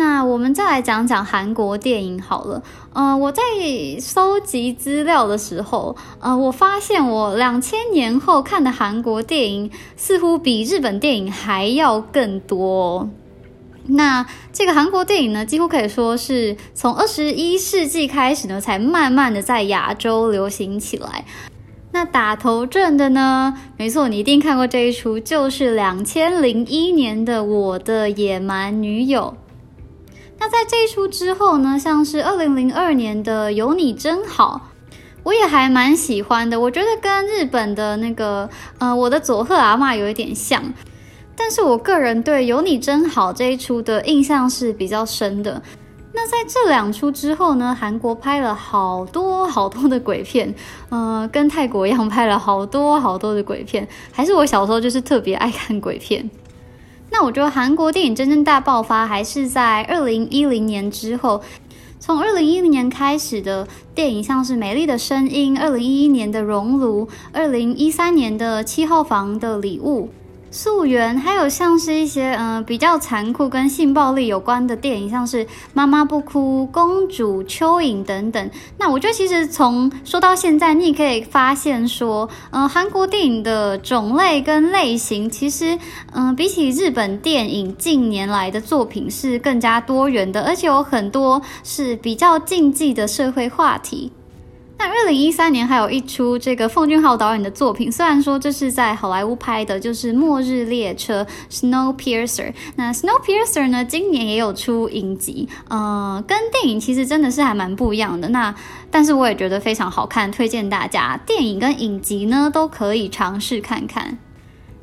[0.00, 2.62] 那我们再来讲讲韩国电影好了。
[2.94, 3.42] 呃，我在
[4.00, 13.10] 搜集资料的时候，呃，我发现我两千年后看的韩国电影似乎比日本电影还要更多。
[13.88, 14.24] 那
[14.54, 21.26] 这个韩国电影呢，几乎可以说是从二十一世纪开始呢，才慢慢的在亚洲流行起来。
[21.92, 29.34] 那打头阵的呢，没错，你一定看过这一出，就是两千零一年的《我的野蛮女友》。
[30.40, 34.70] 那在这一出之后呢，像是二零零二年的《有你真好》，
[35.22, 36.58] 我也还蛮喜欢的。
[36.58, 40.64] 我觉得跟日本的那个呃，我的佐贺阿嬷有一点像，
[41.36, 45.60] 但是我个人对《有你真好》这一出的印象是比较深的。
[46.14, 50.54] 那在这两出之后呢，韩国拍了好多好多的鬼片，
[50.88, 53.86] 呃，跟泰国一样拍了好多好多的鬼片。
[54.10, 56.28] 还是我小时候就是特别爱看鬼片。
[57.10, 61.42] 那我觉得韩国电影真正大爆发还是在二零一零年之后。
[62.02, 70.08] 从二零一零年开始的电影，像是《美丽的声音》，二零一一年的《熔炉》，二零一三年的《七号房的礼物》。
[70.52, 78.50] 溯源，还有像是一些嗯比较残酷跟性暴力有关的电影，像是《妈妈不哭》《公主》《蚯蚓》等等。
[78.76, 85.78] 那我觉得其实从说到现在，你也可以发现说，嗯，韩国电影的种类跟类型，其实
[86.12, 94.10] 嗯比起日本电影近年来的作品是更加多元的，而且有很多是比较禁忌的社会话题。
[94.82, 102.54] 那二零一三年还有一出这个奉俊昊导演的作品，虽然说这是在好莱坞拍的，就是《末日列车》（Snowpiercer）。
[102.76, 108.30] 那《Snowpiercer》呢，今年也有出影集，呃，跟电影其实真的是还蛮不一样的。
[108.30, 108.54] 那
[108.90, 114.16] 但是我也觉得非常好看，推荐大家电影跟影集呢都可以尝试看看。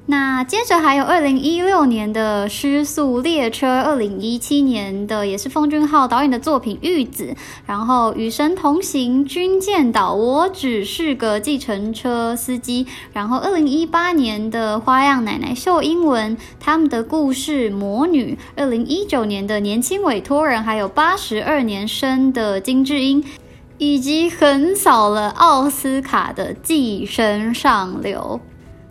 [0.10, 7.26] 那接着还有二零一六年的《失速列车》，二零一七年的也是奉俊昊导演的作品《玉子》，
[7.66, 23.22] 然后《与神同行》《军舰岛》，我只是个计程车司机，然后二零一八年的《花样奶奶秀》英文，他们的故事《魔女》，二零一九年的年轻委托人，还有八十二年生的金智英，
[23.78, 28.39] 以及横扫了奥斯卡的《寄生上流》。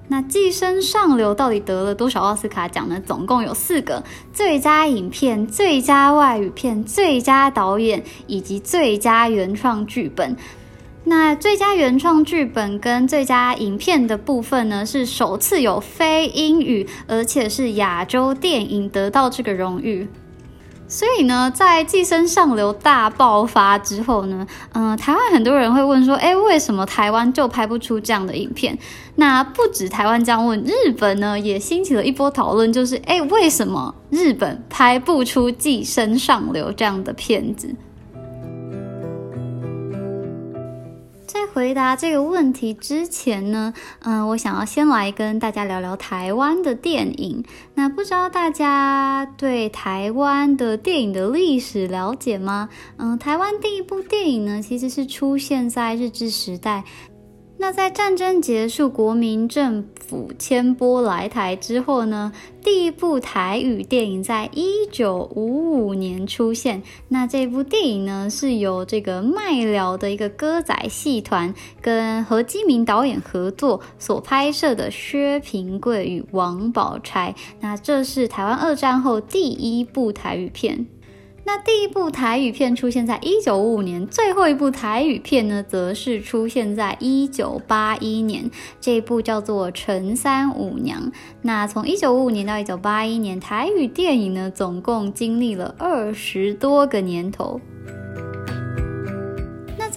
[0.08, 3.02] 那《寄生上流》到底得了多少奥斯卡奖呢？
[3.04, 10.36] 总共有四个：最佳影片、最佳外语片、最佳导演以及最佳原创剧本。
[11.08, 20.08] 那最佳原创剧本跟最佳影片的部分呢，是首次有非英语，而且是亚洲电影得到这个荣誉。
[20.88, 28.78] 所以呢，在《寄生上流》大爆发之后呢，嗯，台湾很多人会问说，哎，为什么台湾就拍不出这样的影片？
[29.16, 37.74] 那不止台湾这样问，日本呢也兴起了一波讨论，就是，哎，为什么日本拍不出《寄生上流》这样的片子？
[41.56, 47.42] 回答这个问题之前呢，嗯，我想要先来跟大家聊聊台湾的电影。
[47.72, 52.68] 那不知道大家对台湾的电影的历史了解吗？
[52.98, 56.84] 嗯，台湾第一部电影呢，其实是出现在日治时代。
[57.58, 62.30] 那在战争结束，国民政府迁拨来台之后呢，
[62.62, 66.82] 第一部台语电影在一九五五年出现。
[67.08, 77.34] 那这部电影呢，是由这个麦寮的一个歌仔戏团跟何基明导演合作所拍摄的《薛平贵与王宝钗》。
[77.60, 80.86] 那这是台湾二战后第一部台语片。
[81.46, 88.50] 那第一部台语片出现在一九五五年，最后一部台语片呢，则是出现在一九八一年。
[88.80, 91.00] 这一部叫做《陈三五娘》。
[91.42, 97.60] 那从一九五五年到一九八一年，台语电影呢，总共经历了二十多个年头。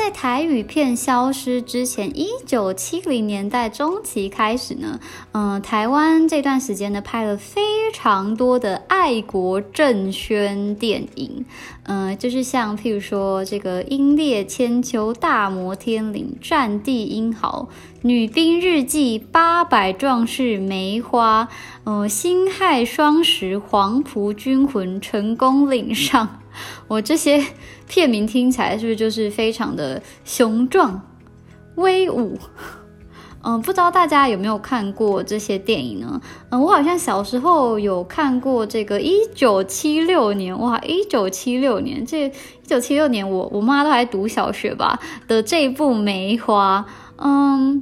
[0.10, 5.00] 台语片消失之前，一九七零年代中期开始呢，
[5.32, 7.62] 嗯，台湾这段时间呢拍了非
[7.94, 11.46] 常多的爱国正宣电影，
[11.84, 17.70] 嗯，就是像譬如说这个《英烈千秋》《大摩天岭》《战地英豪》
[18.02, 21.48] 《女兵日记》《八百壮士梅花》
[21.86, 26.28] 嗯，《辛亥双十》《黄埔军魂》《成功岭上》，
[26.88, 27.46] 我这些
[27.90, 31.02] 片名听起来是不是就是非常的雄壮
[31.76, 32.38] 威武？
[33.42, 36.22] 嗯，不知道大家有没有看过这些电影呢？
[36.52, 42.32] 嗯，我好像小时候有看过这个一九七六年，哇，一九七六年，这一
[42.68, 46.86] 九七六年我我妈都还读小学吧的这一部《梅花》，
[47.18, 47.82] 嗯，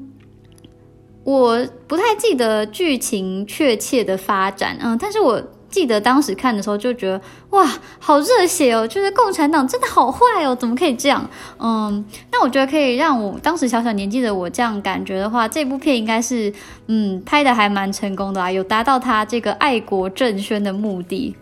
[1.23, 5.43] 我不太记得剧情确切的发展，嗯，但是我。
[5.77, 7.21] 记得当时看的时候就觉得
[7.51, 7.63] 哇，
[7.99, 8.87] 好热血哦！
[8.87, 11.23] 就是共产党真的好坏哦，怎么可以这样？
[11.59, 16.51] 嗯，那我觉得可以让我当时小小年纪的我这样感觉的话，这部片应该是
[16.87, 21.35] 嗯拍的还蛮成功的啊，有达到他这个爱国政宣的目的。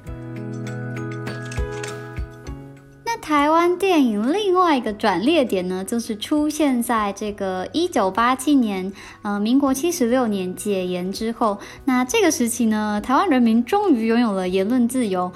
[3.25, 11.57] 台湾电影另外一个转捩点呢，就是出现在这个一九八七年，呃，民国七十六年解严之后。
[11.85, 15.31] 那这个时期呢，台湾人民终于拥有了言论自由。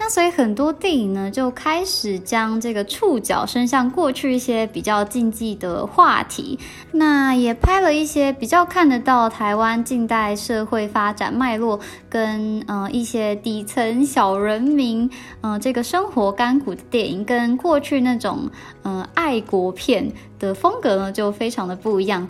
[0.00, 6.58] 那所以很多电影呢就开始将这个触角伸向过去一些比较禁忌的话题，
[6.92, 11.78] 那也拍了一些比较看得到台湾近代社会发展脉络
[12.08, 15.10] 跟呃一些底层小人民
[15.42, 18.48] 嗯这个生活甘苦的电影，跟过去那种
[18.84, 22.26] 嗯爱国片的风格呢就非常的不一样。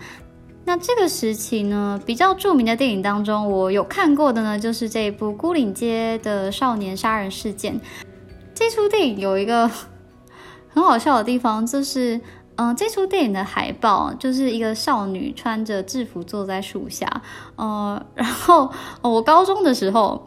[0.69, 7.75] 那这个时期呢，比较著名的电影当中，我有看过的呢，就是这一部《孤岭街的少年杀人事件》。
[8.55, 9.66] 这出电影有一个
[10.69, 12.21] 很好笑的地方，就是，
[12.57, 17.23] 嗯，这出电影的海报就是一个少女穿着制服坐在树下，
[17.57, 20.23] 呃，然后我高中的时候。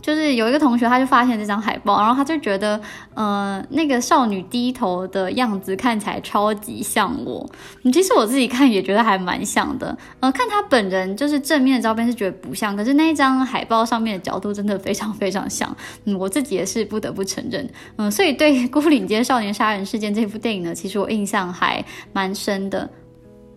[0.00, 2.80] 就是有一个同学，他就发现这张海报，然后他就觉得，
[3.14, 7.48] 呃，那个少女低头的样子看起来超级像我。
[7.92, 9.96] 其实我自己看也觉得还蛮像的。
[10.20, 15.74] 呃，看他本人就是正面的照片是觉得不像，可是那一张海报上面的角度真的非常非常像。
[16.04, 17.68] 嗯，我自己也是不得不承认。
[17.96, 22.88] 嗯，所以对《孤岭街少年杀人事件》这部电影呢，其实我印象还蛮深的。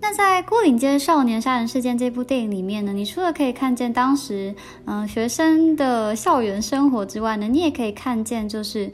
[0.04, 8.91] 那在《孤岭街少年杀人事件》这部电影里面呢，你除了可以看见当时嗯学生的校园生活之外呢，你也可以看见就是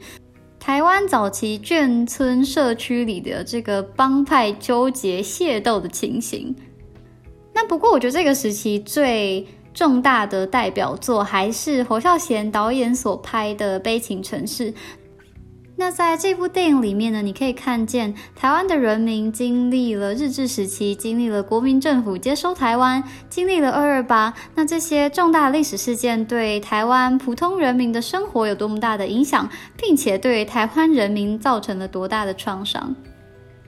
[0.60, 6.54] 台湾早期眷村社区里的这个帮派纠结械斗的情形。
[7.52, 9.44] 那不过我觉得这个时期最
[9.74, 14.72] 重大的代表作还是侯孝贤导演所拍的《悲情城市》。
[15.80, 24.34] 那在这部电影里面呢，你可以看见台湾的人民经历了日治时期，经历了国民政府接收台湾，经历了二二八。
[24.54, 32.94] 那这些重大历史事件对台湾普通人民的生活有多么大的影响，并且对台湾人民造成了多大的创伤？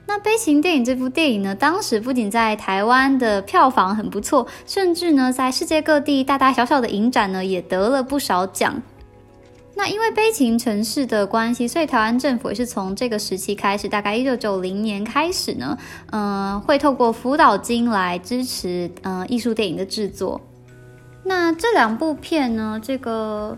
[0.05, 8.79] 那悲情电影这部电影呢，当时不仅在台湾的票房很不错，甚至呢在世界各地大大小小的影展呢也得了不少奖。
[9.75, 15.77] 那因为悲情城市的关系，所以台湾政府也是从这个时期开始，大概一九九零年开始呢，
[16.11, 20.39] 嗯，会透过辅导金来支持嗯艺术电影的制作。
[21.23, 23.57] 那这两部片呢，这个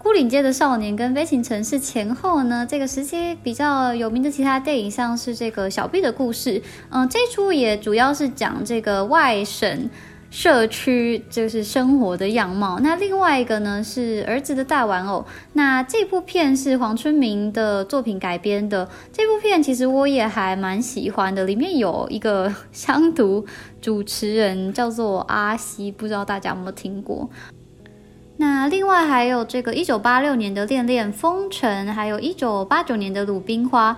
[0.02, 6.60] 《孤岭街的少年》跟《悲情城市》前后呢，这个时期比较有名的其他电影，像是这个《小 B 的故事》，
[6.90, 9.88] 嗯，这出也主要是讲这个外省。
[10.34, 12.80] 社区就是生活的样貌。
[12.80, 15.24] 那另外一个呢是儿子的大玩偶。
[15.52, 18.88] 那这部片是黄春明的作品改编的。
[19.12, 23.46] 这部片其实我也还蛮喜欢的，里面有一个乡土
[23.80, 27.30] 主持人叫做阿西，不知道大家有没有听过。
[28.36, 33.92] 那另外还有这个一九八六年的《恋恋风尘》，还有一九八九年的《鲁冰花》。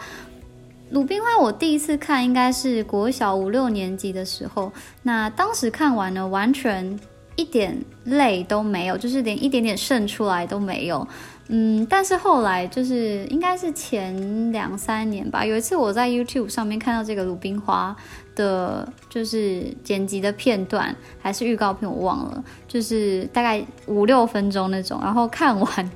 [0.91, 4.73] 鲁冰花，我第一次看应该是国小五六年级的时候。
[5.03, 6.99] 那当时看完呢，完全
[7.35, 11.07] 一点泪都没有，就是连一点点渗出来都没有。
[11.49, 17.95] 嗯，但是后来就是应该是前两三年吧，有一次我在 YouTube 上面看到这个鲁冰花
[18.37, 25.91] 的，就是剪辑的片段还是预告片，我忘了，就是大概五六分钟那种，然后看完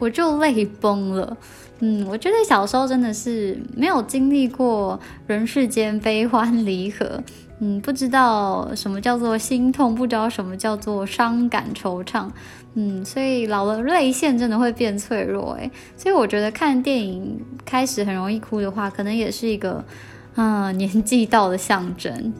[0.00, 1.36] 我就泪崩了。
[1.80, 7.22] 嗯，我觉得小时候真的是没有经历过人世间悲欢离合，
[7.58, 12.28] 嗯，不知道什么叫做心痛，不知道什么叫做伤感惆怅，
[12.74, 19.84] 嗯，所以老了泪腺真的会变脆弱，诶，所以我觉得看电影开始很容易哭的话，可能也是一个，
[20.36, 22.32] 嗯，年纪到的象征。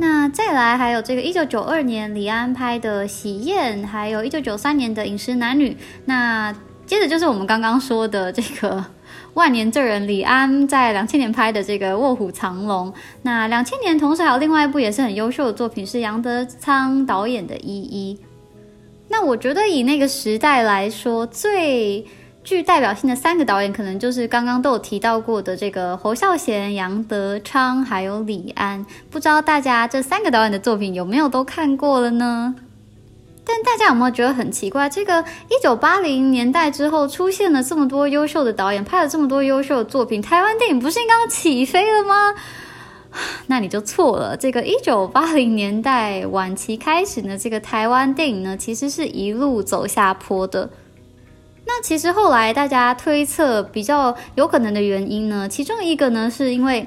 [0.00, 5.70] 那再来还有这个一九九二年李安拍的《喜宴》，还有一九九三年的《饮食男女》。
[6.04, 6.54] 那
[6.88, 8.82] 接着就是我们刚刚说的这个
[9.34, 12.90] 万年罪人李安在两千年拍的这个《卧虎藏龙》。
[13.22, 18.14] 那两千年同时还有另外一部也是很优秀的作品，是杨德昌导演的《一一》。
[19.08, 22.06] 那我觉得以那个时代来说，最
[22.42, 28.84] 具代表性的三个导演，可能就是刚刚都有提到过的这个侯孝贤、杨德昌，还有李安。
[29.10, 32.54] 不知道大家这三个导演的作品有没有都看过了呢？
[33.50, 34.90] 但大家有没有觉得很奇怪？
[34.90, 42.34] 这个一九八零年代之后出现了这么多优秀的导演，拍了这么多优秀的作品，台湾电影不是应该起飞了吗？
[43.48, 44.36] 那你就错了。
[44.36, 50.68] 这个一九八零年代晚期开始呢，这个台湾电影呢，其实是一路走下坡的。
[51.64, 56.86] 那其实后来大家推测比较有可能的原因呢，其中一个呢，是因为。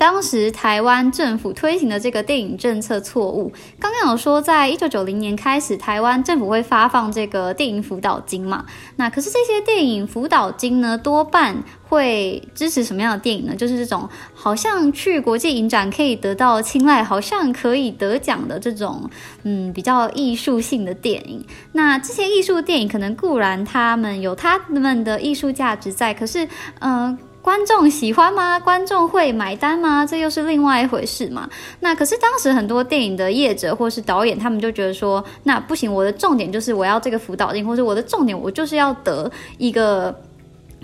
[0.00, 8.64] 当时台湾政府推行的这个电影政策错误，刚刚有说，在一九九零年开始，台湾政府会发放这个电影辅导金嘛？
[8.96, 13.54] 那可是这些电影辅导金呢，多半会支持什么样的电影呢？
[13.54, 19.10] 就是这种好像去国际影展可以得到青睐，好像可以得奖的这种，
[19.42, 21.44] 嗯，比较艺术性的电影。
[21.72, 26.48] 那这些艺术电影可能固然他们有他们的艺术价值在，可是，
[26.78, 27.18] 嗯。
[27.42, 28.60] 观众喜欢吗？
[28.60, 30.04] 观众会买单吗？
[30.04, 31.48] 这又是另外一回事嘛。
[31.80, 40.14] 那可是当时很多电影的业者或是导演，他们就觉得说，那不行，我的重点就是我要这个辅导令，或者我的重点我就是要得一个。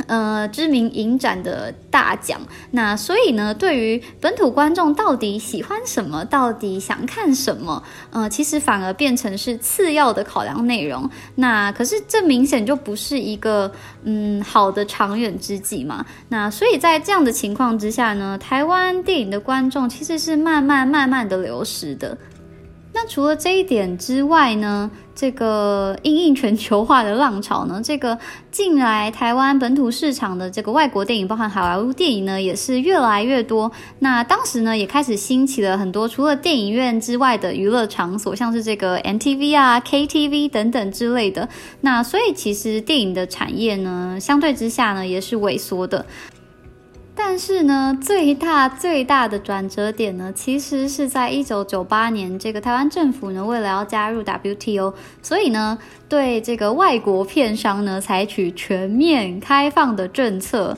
[0.06, 2.38] 呃，知名影展的大奖，
[2.72, 11.08] 那所以呢，对于本土观众到底喜欢什么，到底想看什么，呃，其实反而变成是次要的考量内容。
[11.36, 13.72] 那可是这明显就不是一个
[14.04, 16.04] 嗯好的长远之计嘛。
[16.28, 22.16] 那所以在这样的情况之下呢，台湾电影的观众其实是慢慢慢慢的流失的。
[22.98, 28.18] 那除了这一点之外呢，这个因应全球化的浪潮呢，这个
[28.50, 33.70] 进来台湾本土市场的这个外国电影，包含好莱坞电影呢，也是越来越多。
[33.98, 41.46] 那当时呢，也开始兴起了很多除了电影院之外的娱乐场所，像是这个 MTV 啊、KTV 等等之类的。
[41.82, 46.06] 那所以其实电影的产业呢，相对之下呢，也是萎缩的。
[47.18, 54.92] 但是呢，最大最大的转折点呢，其实是在一九九八年，这个台湾政府呢，为了要加入 WTO，
[55.22, 55.78] 所以呢，
[56.10, 60.76] 对这个外国片商呢，采取全面开放的政策。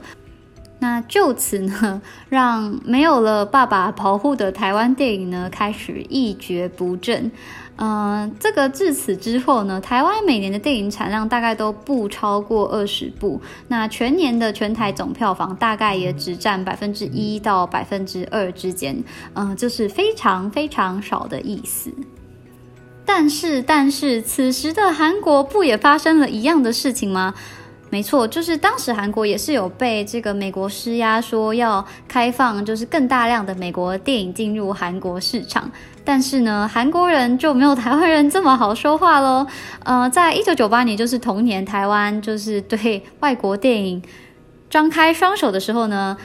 [0.80, 7.32] 那就此呢，让没有了爸爸保护的台湾电影呢，开始一蹶不振。
[7.80, 19.02] 嗯，这个至此之后呢，台湾每年的电影产量大概都不超过二十部，那全年的全台总票房大概也只占百分之一到百分之二之间，
[19.34, 21.92] 嗯，就是非常非常少的意思。
[23.06, 27.32] 但是，但是此时的韩国不也发生了一样的事情吗？
[27.90, 35.70] 没错，就是当时韩国也是有被这个美国施压，说要开放，就是更大量的美国电影进入韩国市场。
[36.04, 39.46] 但是呢，韩国人就没有台湾人这么好说话喽。
[39.84, 44.02] 呃，在一九九八年，就是同年，台湾就是对外国电影
[44.70, 46.16] 张开双手的时候呢。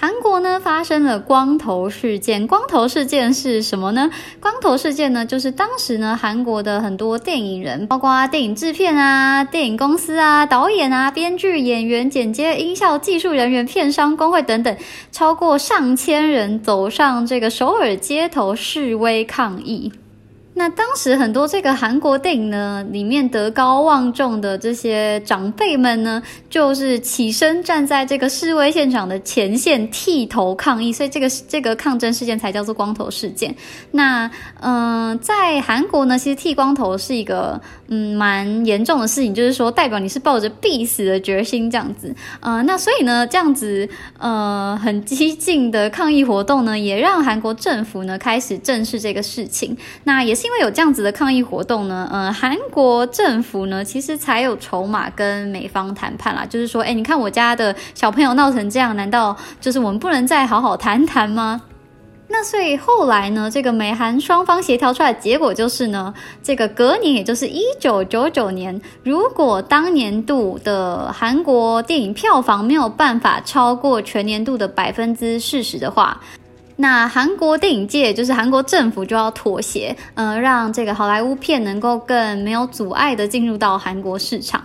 [0.00, 4.08] 韩国呢发生了光头事件，光头事件是什么呢？
[4.40, 14.76] 光头事件呢，就是当时呢韩国的很多电影人，包括电影制片啊、电影公司啊、导演啊、编剧、演员、剪接、音效、技术人员、片商、工会等等，
[15.10, 19.92] 超过上千人走上这个首尔街头示威抗议。
[20.58, 33.54] 那当时很多这个韩国电影呢，里面德高望重的这些长辈们呢，就是起身站在这个示威现场的前线剃头抗议，所以这个这个抗争事件才叫做光头事件。
[33.92, 34.28] 那
[34.60, 42.12] 嗯，在韩国呢，其实剃光头是一个嗯蛮严重的事情，就是说代表你是抱着必死的决心这样子。
[42.40, 49.76] 呃，那所以呢，这样子呃很激进的抗议活动呢，也让韩国政府呢开始正视这个事情。
[50.02, 50.48] 那也是。
[50.48, 61.60] 因为有这样子的抗议活动呢，呃，韩国政府呢其实才有筹码跟美方谈判啦，就是说，哎，你看我家的小朋友闹成这样，难道就是我们不能再好好谈谈吗？
[62.30, 66.12] 那所以后来呢，这个美韩双方协调出来的结果就是呢，
[66.42, 76.20] 这个隔年，也就是一九九九年，如果当年度的韩国电影票房没有办法超过全年度的百分之四十的话。
[76.76, 84.62] 那韩国电影界就是韩国政府就要妥协，呃，让这个好莱坞片能够更没有阻碍的进入到韩国市场。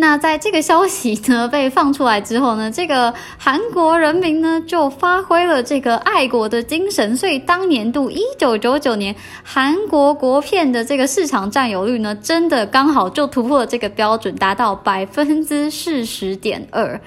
[0.00, 16.98] 那在这个消息呢 被放出来之后呢，这个韩国人民呢就发挥了这个爱国的精神，所以当年度一九九九年韩国国片的这个市场占有率呢，真的刚好就突破了这个标准，达到百分之四十点二。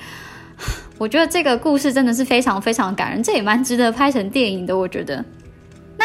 [0.99, 5.25] 我觉得这个故事真的是非常非常感人，这也蛮值得拍成电影的，我觉得。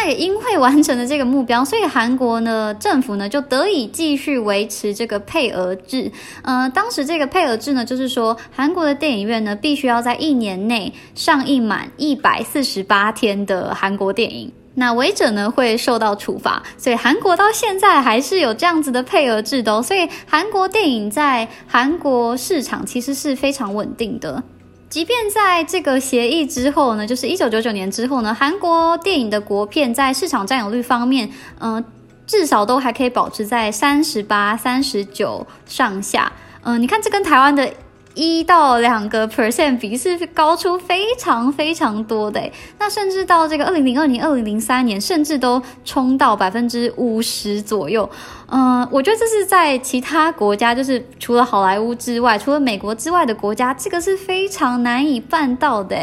[0.01, 6.13] 那也因为完成了这个目标，所以韩国呢政府呢就得以继续维持这个配额制。
[6.43, 16.63] 呃，当时这个配额制呢，就是说韩国的电影院呢必须要在一年内上映满一百四十八天的韩国电影，那违者呢会受到处罚。
[16.77, 24.41] 所以韩国到现在还是有这样子的配额制的，哦所以韩国电影在韩国市场其实是非常稳定的。
[24.89, 31.31] 即便在这个协议之后呢，就是一九九九年之后呢，韩国电影的国片在市场占有率方面，
[31.61, 31.85] 嗯，
[32.27, 36.33] 至少都还可以保持在三十八、三十九上下。
[36.63, 37.73] 嗯，你看这跟台湾的。
[38.19, 48.11] 一到两个 percent 比是高出非常非常多的，那甚至到这个二零零二年、二零零三年，甚至都冲到百分之五十左右。
[48.49, 55.97] 嗯，我觉得这是在其他国家，就是除了好莱坞之外，除了美国之外的国家，这个是非常难以办到的。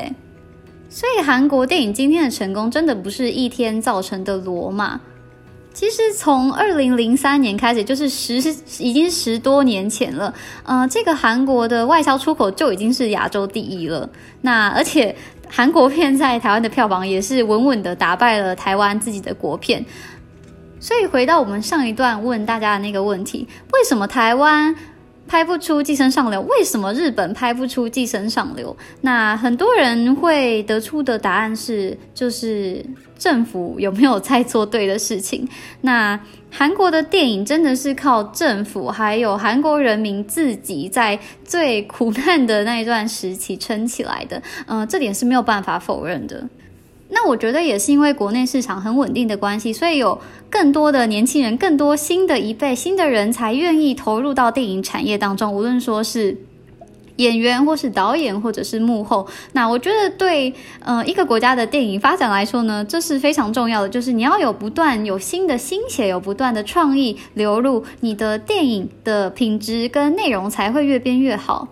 [0.89, 5.01] 所以韩国电影今天的成功，真的不是一天造成的罗马。
[5.75, 8.35] 其实从二零零三年开始，就是十
[8.79, 10.33] 已经十多年前了。
[10.63, 14.09] 嗯，这个韩国的外销出口就已经是亚洲第一了。
[14.39, 15.13] 那而且
[15.49, 19.85] 韩国片在台湾的票房也是稳稳的打败了台湾自己的国片。
[20.79, 24.73] 所以回到我们上一段问大家的那个问题，为什么台湾？
[25.27, 28.75] 拍不出《寄生上流》，为什么日本拍不出《寄生上流》？
[29.01, 32.85] 那很多人会得出的答案是，就是
[33.17, 35.47] 政府有没有在做对的事情？
[35.81, 36.19] 那
[36.51, 46.47] 韩国的电影真的是靠政府还有韩国人民自己在最苦难的那一段时期撑起来的，嗯，这点是没有办法否认的。
[47.09, 55.53] 那我觉得也是因为国内市场很稳定的关系，所以有更多的年轻人、更多新的一辈新的人才愿意投入到电影产业当中。
[55.53, 56.35] 无论说是
[57.17, 63.87] 演员，或是导演，或者是幕后，那我觉得对呃一个国家的电影发展来说呢，这是非常重要的。
[63.87, 71.67] 就是你要有不断有新的心血，有不断的创意流入，你的电影的品质跟内容才会越变越好。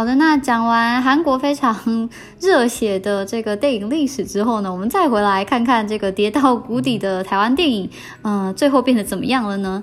[0.00, 2.08] 好的，那讲完韩国非常
[2.40, 7.90] 热血的这个电影历史之后呢，我们再回来看看这个跌到谷底的台湾电影，
[8.22, 9.82] 嗯，最后变得怎么样了呢？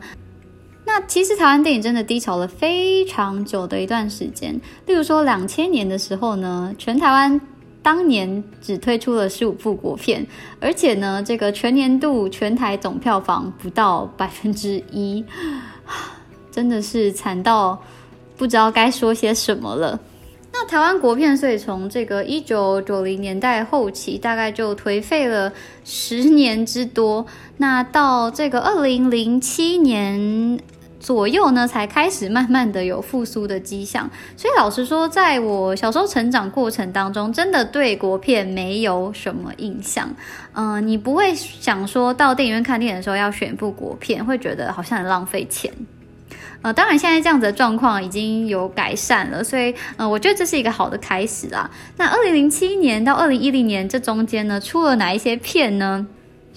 [0.88, 4.60] 那其实台湾电影真的低潮了非常久的一段时间。
[4.88, 7.40] 例如说两千年的时候呢，全台湾
[7.84, 10.26] 当年只推出了十五部国片，
[10.60, 15.24] 而且呢，这个全年度全台总票房不到百分之一，
[16.50, 17.80] 真的是惨到。
[18.38, 20.00] 不知道该说些什么了。
[20.54, 25.52] 那台湾国片，所以从这个一九九零年代后期，大概就颓废了
[25.84, 27.26] 十年之多。
[27.58, 30.60] 那到这个二零零七年
[31.00, 34.10] 左右呢，才开始慢慢的有复苏的迹象。
[34.36, 40.10] 所以老实说，在我小时候成长过程当中，真的对国片没有什么印象。
[40.54, 45.72] 嗯，你不会想说到电影院看电影的时候要选一部国片，会觉得好像很浪费钱。
[46.62, 51.70] 呃，当然，现在这样子的状况已经有改善了，所以，呃，我觉得这是一个好的开始啦。
[51.98, 56.06] 那二零零七年到二零一零年这中间呢，出了哪一些片呢？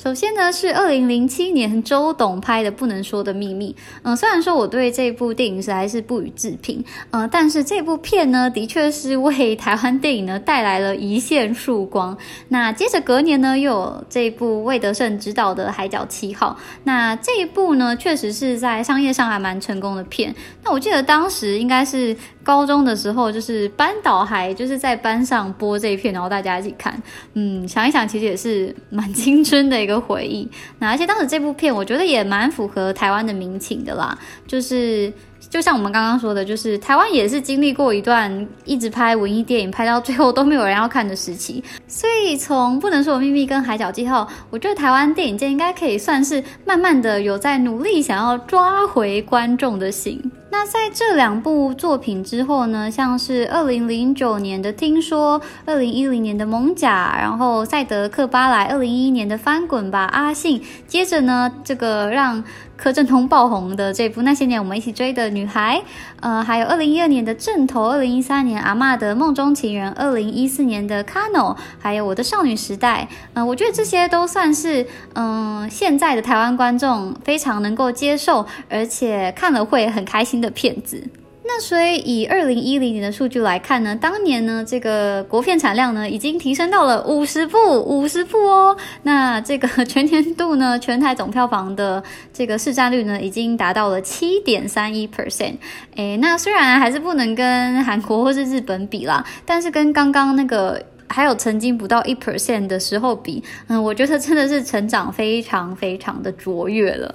[0.03, 3.71] 首先呢，是二零零七年周董拍的《不能说的秘密》。
[4.03, 12.17] 嗯，虽然说我对这部电影实在是不予置评，呃，但是这部片呢，的确是为台湾电影呢带来了一线曙光。
[12.49, 16.57] 那接着隔年呢，又有这部魏德胜执导的《海角七号》。
[16.85, 20.35] 那这一部呢，确实是在商业上还蛮成功的片。
[20.65, 22.17] 那我记得当时应该是。
[22.43, 27.01] 高中的时候，就是班导还就是在班上播这一片，然后大家一起看。
[27.35, 30.47] 嗯，想一想，其实也是蛮青春的一个回忆。
[30.81, 35.11] 那而且当时这部片，我觉得也蛮符合台湾的民情的啦，就是。
[35.51, 41.63] 就像我们刚刚说的，就是台湾也是经历过一段一直拍文艺电影，拍到最后都没有人要看的时期。
[41.89, 50.23] 所以从不能说的秘密跟海角记号，我觉得台湾电影界应该可以算是慢慢的有在努力想要抓回观众的心。
[50.53, 62.45] 那在这两部作品之后呢，像是二零零九年的听说，二零一零年的蒙甲，然后赛德克巴莱二零一一年的翻滚吧阿信，接着呢这个让。
[62.81, 65.77] 柯震东爆红的这部《那些年我们一起追的女孩》，
[66.21, 73.07] 呃，还有二零一二年的《正头》，二零一三年阿嬷的《梦中情人》，二零一四年的《Kano》，还有我的少女时代。
[73.35, 81.07] 嗯，我觉得这些都算是嗯现在的台湾观众非常能够接受，而且看了会很开心的片子。
[81.53, 88.77] 那所以以二零一零年的数据来看呢，当年呢这个国片产量呢已经提升到了五十部，五十部哦。
[89.03, 92.01] 那这个全年度呢 全台总票房的
[92.33, 95.57] 这个市占率呢已经达到了七点三一 percent。
[95.97, 107.13] 诶，那虽然还是不能跟韩国或是日本比啦，但是跟刚刚那个还有曾经不到一 percent 的时候比，嗯，我觉得真的是成长非常非常的卓越了。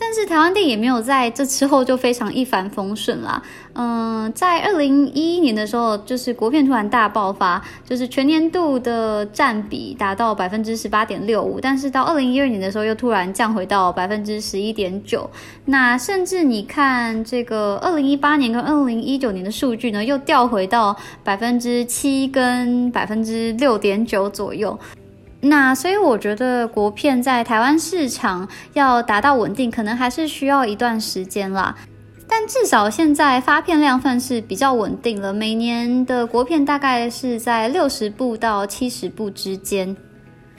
[0.00, 3.42] 但是台湾电影也没有在这之后就非常一帆风顺啦。
[3.74, 11.60] 嗯，在二零一一年的时候，就是国片突然大爆发，就是全年度的占比达到百分之十八点六五。
[11.60, 15.28] 但是到二零一二年的时候，又突然降回到百分之十一点九。
[15.66, 24.78] 那甚至你看这个二零一八年跟二零一九年的数据呢，又掉回到百分之七跟百分之六点九左右。
[25.40, 31.74] 那所以我觉得国片在台湾市场要达到稳定，可能还是需要一段时间啦。
[32.26, 39.96] 但至少现在发片量算是比较稳定了，每年的国片大概是在六十部到七十部之间。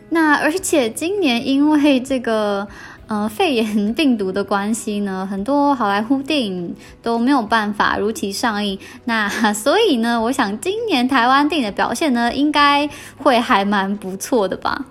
[0.10, 2.68] 那而且今年因为这个。
[3.10, 8.78] 呃，肺炎病毒的关系呢，很多好莱坞电影都没有办法如期上映。
[9.05, 12.88] 那 所以呢，我想今年台湾电影的表现呢，应该
[13.18, 14.86] 会还蛮不错的吧。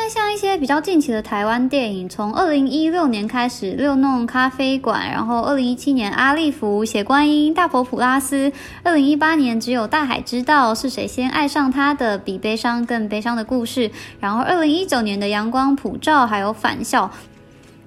[0.00, 8.48] 那像一些比较近期的台湾电影，从二零一六年开始，《六弄咖啡馆》，然后二零一七年《阿利弗》、《血观音》、《大佛普拉斯》，
[8.84, 13.88] 二零一八年《只有大海知道是谁先爱上他的比悲伤更悲伤的故事》，
[14.20, 17.06] 然后二零一九年的《阳光普照》，还有《返校》。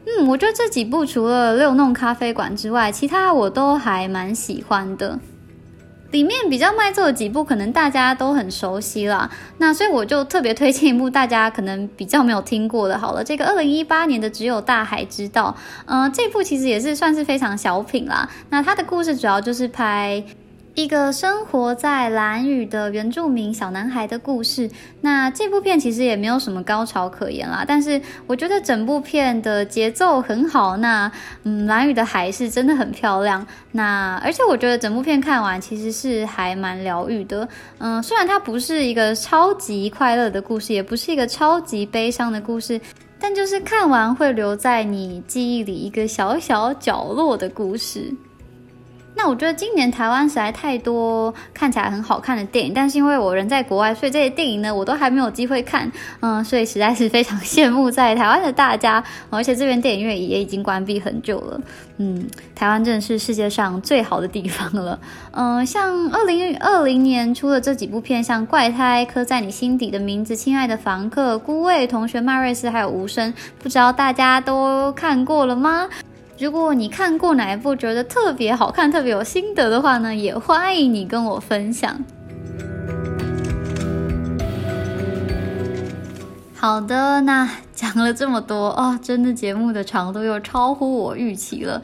[0.05, 5.18] 嗯，我觉得这几部除了《六弄咖啡馆》之外，其他我都还蛮喜欢的。
[6.12, 9.30] 里面比较卖座的几部，可能大家都很熟悉了。
[9.57, 12.97] 那所以我就特别推荐一部大家可能比较没有听过的。
[12.97, 15.55] 好了，这个二零一八年的《只有大海知道》，
[15.86, 18.30] 嗯，这部其实也是算是非常小品啦。
[18.49, 20.24] 那它的故事主要就是拍。
[20.74, 24.69] 一个生活在蓝屿的原住民小男孩的故事。
[25.01, 30.78] 那这部片其实也没有什么高潮可言啦，但是我觉得整部片的节奏很好。
[30.78, 31.11] 那
[31.43, 33.45] 嗯，蓝屿的海是真的很漂亮。
[33.72, 37.47] 那而且我觉得整部片看完其实是还蛮疗愈的。
[37.80, 42.80] 嗯，虽然它不是一个超级快乐的故事，也不是一个超级悲伤的故事，
[43.19, 48.13] 但就是看完会留在你记忆里一个小小角落的故事。
[49.14, 55.91] 那我觉得今年台湾实在太多看起来很好看的电影，但是因为我人在国外，所以这些电影呢我都还没有机会看，
[56.22, 61.62] 嗯，所以实在是非常羡慕在台湾的大家，而且这边电影院也已经关闭很久了，
[61.97, 64.99] 嗯，台湾真的是世界上最好的地方了，
[65.34, 73.32] 嗯，像二零二零年出的这几部片，像《怪胎》、《刻在你心底的名字》、《亲爱的房客》、《孤味》、《同学麦瑞斯》还有《无声》，
[73.62, 75.88] 不知道大家都看过了吗？
[76.41, 82.03] 如果你看过哪一部觉得特别好看、特别有心得的话呢，也欢迎你跟我分享。
[86.55, 91.83] 好的，那讲了这么多哦，真的节目的长度又超乎我预期了。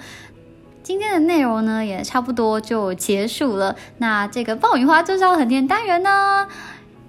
[0.82, 3.76] 今天的内容呢，也差不多就结束了。
[4.00, 6.48] 那这个爆米花就是要很甜单元呢，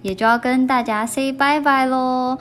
[0.03, 2.37] 也就要跟大家 say bye bye 喽。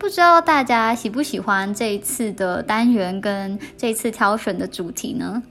[0.00, 5.42] 不知道大家喜不喜欢这一次的单元跟这次挑选的主题呢？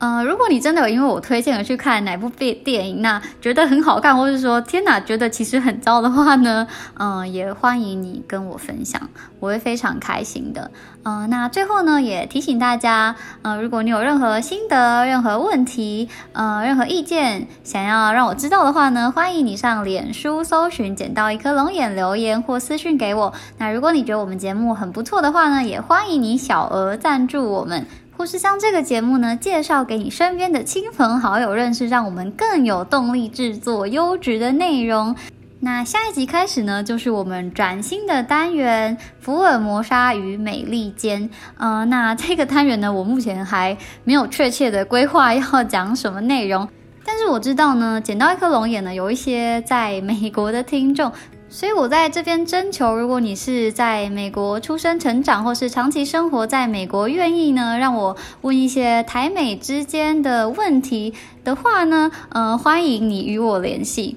[0.00, 6.66] 呃，如果你真的有因为我推荐而去看哪部电电影，那觉得很好看，或者说天哪，觉得其实很糟的话呢，
[6.98, 10.70] 嗯，也欢迎你跟我分享，我会非常开心的。
[11.02, 23.34] 嗯，那最后呢，也提醒大家，呃，如果你有任何心得、任何问题、呃，任何意见，想要让我知道的话呢，欢迎你上脸书搜寻“捡到一颗龙眼”留言或私讯给我。
[23.58, 27.86] 那如果你觉得我们节目很不错的话呢，也欢迎你小额赞助我们。
[28.20, 35.16] 或是将这个节目呢介绍给你身边的亲朋好友认识，让我们更有动力制作优质的内容。
[35.60, 41.30] 那下一集开始呢，就是我们崭新的单元《福尔摩沙与美利坚》。
[41.56, 46.68] 呃，那这个单元呢，我目前还没有确切的规划要讲什么内容，
[47.02, 51.10] 但是我知道呢，捡到一颗龙眼呢，有一些在美国的听众。
[51.52, 64.16] 所以我在这边征求，如果你是在美国出生、成长，或是长期生活在美国，愿意呢让我问一些台美之间的问题的话呢，呃，欢迎你与我联系。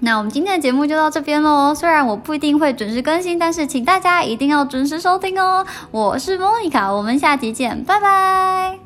[0.00, 1.74] 那我们今天的节目就到这边喽。
[1.74, 5.66] 虽然我不一定会准时更新，但是请大家一定要准时收听哦。
[5.90, 8.78] 我是莫妮卡，我们下集见，拜拜。